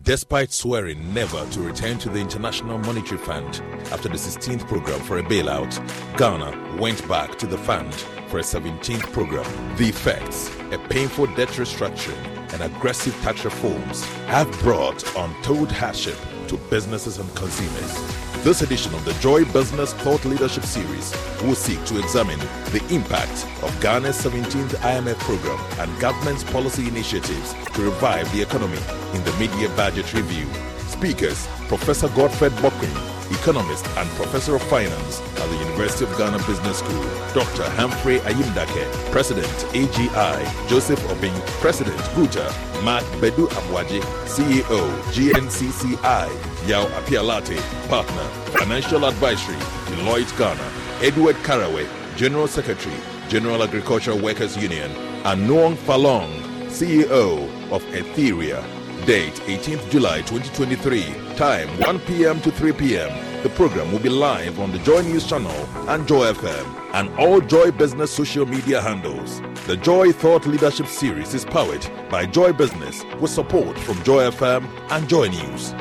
Despite 0.03 0.51
swearing 0.51 1.13
never 1.13 1.45
to 1.49 1.61
return 1.61 1.97
to 1.99 2.09
the 2.09 2.19
International 2.19 2.77
Monetary 2.77 3.17
Fund 3.17 3.61
after 3.91 4.09
the 4.09 4.17
16th 4.17 4.67
program 4.67 4.99
for 4.99 5.17
a 5.17 5.23
bailout, 5.23 5.73
Ghana 6.17 6.77
went 6.79 7.07
back 7.07 7.37
to 7.39 7.47
the 7.47 7.57
fund 7.57 7.93
for 8.27 8.39
a 8.39 8.43
17th 8.43 9.11
program. 9.13 9.45
The 9.77 9.89
effects, 9.89 10.51
a 10.71 10.77
painful 10.77 11.27
debt 11.35 11.49
restructuring 11.49 12.53
and 12.53 12.61
aggressive 12.61 13.15
tax 13.21 13.45
reforms, 13.45 14.03
have 14.25 14.51
brought 14.59 15.03
untold 15.15 15.71
hardship 15.71 16.17
to 16.47 16.57
businesses 16.69 17.17
and 17.17 17.33
consumers. 17.35 18.20
This 18.43 18.63
edition 18.63 18.91
of 18.95 19.05
the 19.05 19.13
Joy 19.19 19.45
Business 19.45 19.93
Thought 19.93 20.25
Leadership 20.25 20.63
Series 20.63 21.13
will 21.43 21.53
seek 21.53 21.85
to 21.85 21.99
examine 21.99 22.39
the 22.71 22.83
impact 22.89 23.45
of 23.61 23.69
Ghana's 23.79 24.17
17th 24.17 24.77
IMF 24.77 25.19
program 25.19 25.59
and 25.79 26.01
government's 26.01 26.43
policy 26.45 26.87
initiatives 26.87 27.53
to 27.75 27.83
revive 27.83 28.31
the 28.33 28.41
economy 28.41 28.79
in 29.13 29.23
the 29.25 29.35
mid-year 29.37 29.69
budget 29.77 30.11
review. 30.15 30.47
Speakers 30.87 31.45
Professor 31.67 32.07
Godfred 32.09 32.51
Bokpin 32.53 33.10
economist 33.31 33.85
and 33.97 34.09
professor 34.11 34.55
of 34.55 34.61
finance 34.63 35.21
at 35.21 35.49
the 35.49 35.57
University 35.57 36.05
of 36.05 36.17
Ghana 36.17 36.37
Business 36.47 36.79
School, 36.79 37.03
Dr. 37.33 37.63
Humphrey 37.71 38.19
Ayim-Darke, 38.19 39.11
President 39.11 39.47
AGI, 39.73 40.67
Joseph 40.69 40.99
Obeng, 41.07 41.39
President 41.61 41.97
Guta, 42.15 42.45
Mark 42.83 43.03
Badu-Aboagye, 43.21 44.01
CEO, 44.25 44.81
GNCCI, 45.13 46.67
Yao 46.67 46.85
Apialate, 46.99 47.59
Partner, 47.89 48.23
Financial 48.57 49.05
Advisory, 49.05 49.55
Deloitte 49.87 50.37
Ghana, 50.37 50.71
Edward 51.01 51.35
Kareweh, 51.37 51.87
General 52.15 52.47
Secretary, 52.47 52.95
General 53.29 53.63
Agricultural 53.63 54.19
Workers 54.19 54.55
Union, 54.57 54.91
and 55.25 55.49
Noong 55.49 55.75
Falong, 55.75 56.29
CEO 56.67 57.47
of 57.71 57.83
Etheria. 57.93 58.63
Date 59.05 59.33
18th 59.47 59.89
July 59.89 60.21
2023. 60.21 61.20
Time 61.35 61.69
1 61.79 61.99
p.m. 62.01 62.41
to 62.41 62.51
3 62.51 62.73
p.m. 62.73 63.43
The 63.43 63.49
program 63.49 63.91
will 63.91 63.99
be 63.99 64.09
live 64.09 64.59
on 64.59 64.71
the 64.71 64.79
Joy 64.79 65.01
News 65.01 65.25
channel 65.27 65.51
and 65.89 66.07
Joy 66.07 66.31
FM 66.33 66.93
and 66.93 67.09
all 67.17 67.39
Joy 67.41 67.71
Business 67.71 68.11
social 68.11 68.45
media 68.45 68.81
handles. 68.81 69.41
The 69.65 69.77
Joy 69.77 70.11
Thought 70.11 70.45
Leadership 70.45 70.87
Series 70.87 71.33
is 71.33 71.45
powered 71.45 71.87
by 72.09 72.25
Joy 72.25 72.53
Business 72.53 73.03
with 73.19 73.31
support 73.31 73.77
from 73.79 74.03
Joy 74.03 74.29
FM 74.29 74.67
and 74.91 75.07
Joy 75.09 75.29
News. 75.29 75.73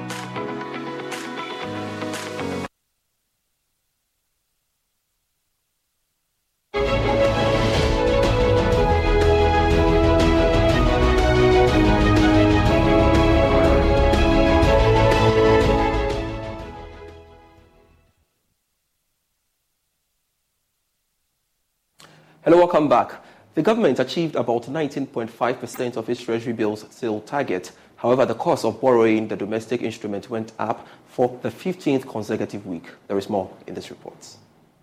Hello, 22.80 22.88
welcome 22.88 23.12
back. 23.12 23.22
The 23.56 23.62
government 23.62 23.98
achieved 23.98 24.36
about 24.36 24.62
19.5% 24.62 25.96
of 25.98 26.08
its 26.08 26.22
Treasury 26.22 26.54
bills 26.54 26.86
sale 26.88 27.20
target. 27.20 27.72
However, 27.96 28.24
the 28.24 28.32
cost 28.32 28.64
of 28.64 28.80
borrowing 28.80 29.28
the 29.28 29.36
domestic 29.36 29.82
instrument 29.82 30.30
went 30.30 30.52
up 30.58 30.88
for 31.06 31.38
the 31.42 31.50
15th 31.50 32.08
consecutive 32.08 32.64
week. 32.64 32.86
There 33.06 33.18
is 33.18 33.28
more 33.28 33.50
in 33.66 33.74
this 33.74 33.90
report. 33.90 34.16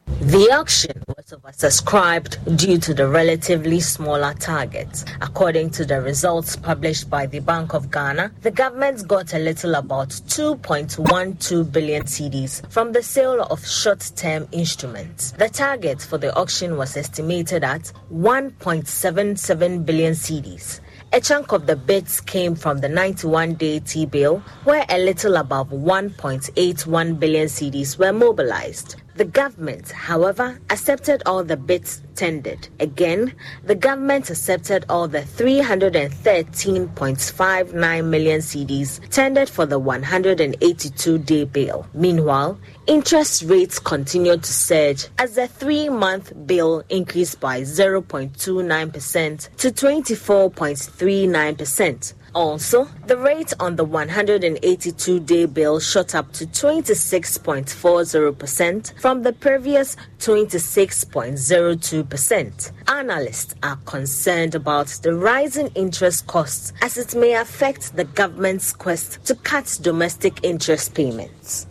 The 0.07 0.49
auction 0.51 1.03
was 1.05 1.25
oversubscribed 1.25 2.57
due 2.57 2.77
to 2.77 2.93
the 2.93 3.07
relatively 3.09 3.81
smaller 3.81 4.33
targets. 4.33 5.03
According 5.21 5.71
to 5.71 5.85
the 5.85 5.99
results 5.99 6.55
published 6.55 7.09
by 7.09 7.25
the 7.25 7.39
Bank 7.39 7.73
of 7.73 7.91
Ghana, 7.91 8.31
the 8.41 8.51
government 8.51 9.05
got 9.05 9.33
a 9.33 9.39
little 9.39 9.75
about 9.75 10.09
2.12 10.09 11.71
billion 11.73 12.03
cedis 12.03 12.71
from 12.71 12.93
the 12.93 13.03
sale 13.03 13.41
of 13.41 13.67
short 13.67 14.09
term 14.15 14.47
instruments. 14.53 15.31
The 15.31 15.49
target 15.49 16.01
for 16.01 16.17
the 16.17 16.33
auction 16.35 16.77
was 16.77 16.95
estimated 16.95 17.65
at 17.65 17.91
1.77 18.13 19.85
billion 19.85 20.13
cedis. 20.13 20.79
A 21.11 21.19
chunk 21.19 21.51
of 21.51 21.67
the 21.67 21.75
bids 21.75 22.21
came 22.21 22.55
from 22.55 22.79
the 22.79 22.89
91 22.89 23.55
day 23.55 23.79
T 23.79 24.05
bill, 24.05 24.39
where 24.63 24.85
a 24.89 24.99
little 24.99 25.35
above 25.35 25.69
1.81 25.69 27.19
billion 27.19 27.47
cedis 27.47 27.97
were 27.99 28.13
mobilized. 28.13 28.95
The 29.17 29.25
government, 29.25 29.89
however, 29.89 30.59
accepted 30.69 31.23
all 31.25 31.43
the 31.43 31.57
bids 31.57 32.03
tendered. 32.13 32.67
Again, 32.79 33.33
the 33.63 33.73
government 33.73 34.29
accepted 34.29 34.85
all 34.89 35.07
the 35.07 35.21
313.59 35.21 38.05
million 38.05 38.41
cedis 38.41 38.99
tendered 39.09 39.49
for 39.49 39.65
the 39.65 39.79
182 39.79 41.17
day 41.17 41.45
bill. 41.45 41.87
Meanwhile, 41.95 42.59
interest 42.85 43.41
rates 43.41 43.79
continued 43.79 44.43
to 44.43 44.53
surge 44.53 45.07
as 45.17 45.33
the 45.33 45.47
three 45.47 45.89
month 45.89 46.31
bill 46.45 46.83
increased 46.89 47.39
by 47.39 47.61
0.29% 47.61 49.57
to 49.57 49.71
24.39%. 49.71 52.13
Also, 52.35 52.87
the 53.07 53.17
rate 53.17 53.53
on 53.59 53.75
the 53.75 53.83
182 53.83 55.19
day 55.21 55.45
bill 55.45 55.79
shot 55.79 56.13
up 56.15 56.31
to 56.33 56.45
26.40% 56.45 58.99
from 58.99 59.23
the 59.23 59.33
previous 59.33 59.95
26.02%. 60.19 62.71
Analysts 62.87 63.55
are 63.63 63.77
concerned 63.85 64.53
about 64.55 64.87
the 64.87 65.13
rising 65.13 65.67
interest 65.75 66.27
costs 66.27 66.73
as 66.81 66.97
it 66.97 67.15
may 67.15 67.33
affect 67.33 67.95
the 67.95 68.03
government's 68.03 68.73
quest 68.73 69.23
to 69.25 69.35
cut 69.35 69.79
domestic 69.81 70.43
interest 70.43 70.93
payments. 70.93 71.67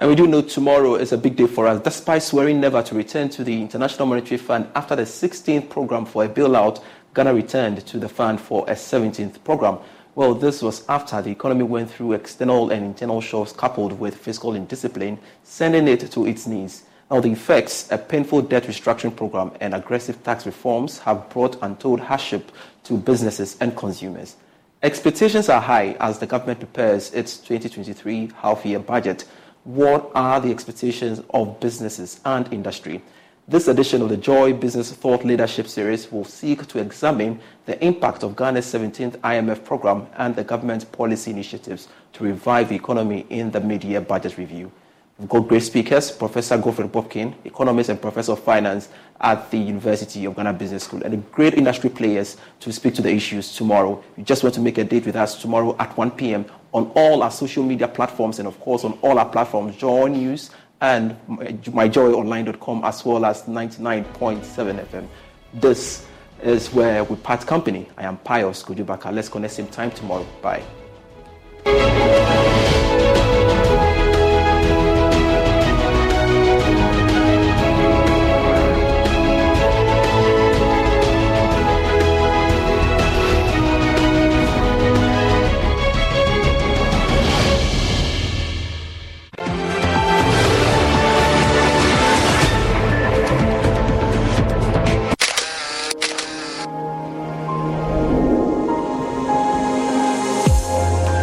And 0.00 0.08
we 0.08 0.16
do 0.16 0.26
know 0.26 0.40
tomorrow 0.40 0.94
is 0.94 1.12
a 1.12 1.18
big 1.18 1.36
day 1.36 1.46
for 1.46 1.66
us. 1.66 1.78
Despite 1.82 2.22
swearing 2.22 2.58
never 2.58 2.82
to 2.82 2.94
return 2.94 3.28
to 3.28 3.44
the 3.44 3.60
International 3.60 4.08
Monetary 4.08 4.38
Fund 4.38 4.66
after 4.74 4.96
the 4.96 5.02
16th 5.02 5.68
program 5.68 6.06
for 6.06 6.24
a 6.24 6.28
bailout, 6.28 6.82
Ghana 7.14 7.34
returned 7.34 7.86
to 7.86 7.98
the 7.98 8.08
fund 8.08 8.40
for 8.40 8.64
a 8.66 8.72
17th 8.72 9.44
program. 9.44 9.76
Well, 10.14 10.32
this 10.32 10.62
was 10.62 10.88
after 10.88 11.20
the 11.20 11.30
economy 11.30 11.64
went 11.64 11.90
through 11.90 12.14
external 12.14 12.70
and 12.70 12.82
internal 12.82 13.20
shocks 13.20 13.52
coupled 13.52 14.00
with 14.00 14.16
fiscal 14.16 14.54
indiscipline, 14.54 15.18
sending 15.42 15.86
it 15.86 16.10
to 16.12 16.26
its 16.26 16.46
knees. 16.46 16.84
Now, 17.10 17.20
the 17.20 17.32
effects, 17.32 17.92
a 17.92 17.98
painful 17.98 18.40
debt 18.40 18.62
restructuring 18.62 19.14
program 19.14 19.52
and 19.60 19.74
aggressive 19.74 20.24
tax 20.24 20.46
reforms 20.46 21.00
have 21.00 21.28
brought 21.28 21.58
untold 21.60 22.00
hardship 22.00 22.50
to 22.84 22.96
businesses 22.96 23.58
and 23.60 23.76
consumers. 23.76 24.36
Expectations 24.82 25.50
are 25.50 25.60
high 25.60 25.94
as 26.00 26.18
the 26.20 26.26
government 26.26 26.58
prepares 26.58 27.12
its 27.12 27.36
2023 27.36 28.30
half 28.36 28.64
year 28.64 28.78
budget. 28.78 29.26
What 29.64 30.10
are 30.14 30.40
the 30.40 30.50
expectations 30.50 31.20
of 31.34 31.60
businesses 31.60 32.18
and 32.24 32.50
industry? 32.50 33.02
This 33.46 33.68
edition 33.68 34.00
of 34.00 34.08
the 34.08 34.16
Joy 34.16 34.54
Business 34.54 34.90
Thought 34.90 35.22
Leadership 35.22 35.68
Series 35.68 36.10
will 36.10 36.24
seek 36.24 36.66
to 36.68 36.78
examine 36.78 37.40
the 37.66 37.82
impact 37.84 38.22
of 38.22 38.36
Ghana's 38.36 38.64
17th 38.64 39.18
IMF 39.18 39.62
program 39.62 40.06
and 40.16 40.34
the 40.34 40.44
government's 40.44 40.86
policy 40.86 41.30
initiatives 41.32 41.88
to 42.14 42.24
revive 42.24 42.70
the 42.70 42.74
economy 42.74 43.26
in 43.28 43.50
the 43.50 43.60
mid 43.60 43.84
year 43.84 44.00
budget 44.00 44.38
review. 44.38 44.72
We've 45.18 45.28
got 45.28 45.46
great 45.46 45.62
speakers 45.62 46.10
Professor 46.10 46.56
Godfred 46.56 46.90
Bokpin, 46.90 47.34
economist 47.44 47.90
and 47.90 48.00
professor 48.00 48.32
of 48.32 48.42
finance 48.42 48.88
at 49.20 49.50
the 49.50 49.58
University 49.58 50.24
of 50.24 50.36
Ghana 50.36 50.54
Business 50.54 50.84
School, 50.84 51.02
and 51.02 51.30
great 51.32 51.52
industry 51.52 51.90
players 51.90 52.38
to 52.60 52.72
speak 52.72 52.94
to 52.94 53.02
the 53.02 53.12
issues 53.12 53.54
tomorrow. 53.54 54.02
You 54.16 54.24
just 54.24 54.42
want 54.42 54.54
to 54.54 54.62
make 54.62 54.78
a 54.78 54.84
date 54.84 55.04
with 55.04 55.16
us 55.16 55.38
tomorrow 55.38 55.76
at 55.78 55.94
1 55.98 56.12
p.m 56.12 56.46
on 56.72 56.90
all 56.94 57.22
our 57.22 57.30
social 57.30 57.64
media 57.64 57.88
platforms 57.88 58.38
and, 58.38 58.46
of 58.48 58.58
course, 58.60 58.84
on 58.84 58.92
all 59.02 59.18
our 59.18 59.28
platforms, 59.28 59.76
Joy 59.76 60.08
News 60.08 60.50
and 60.80 61.16
myjoyonline.com, 61.28 62.84
as 62.84 63.04
well 63.04 63.24
as 63.24 63.42
99.7 63.42 64.42
FM. 64.86 65.06
This 65.54 66.06
is 66.42 66.72
where 66.72 67.04
we 67.04 67.16
part 67.16 67.46
company. 67.46 67.88
I 67.96 68.04
am 68.04 68.16
Pius 68.18 68.62
Kujubaka. 68.62 69.12
Let's 69.12 69.28
connect 69.28 69.54
same 69.54 69.66
time 69.68 69.90
tomorrow. 69.90 70.26
Bye. 70.40 70.62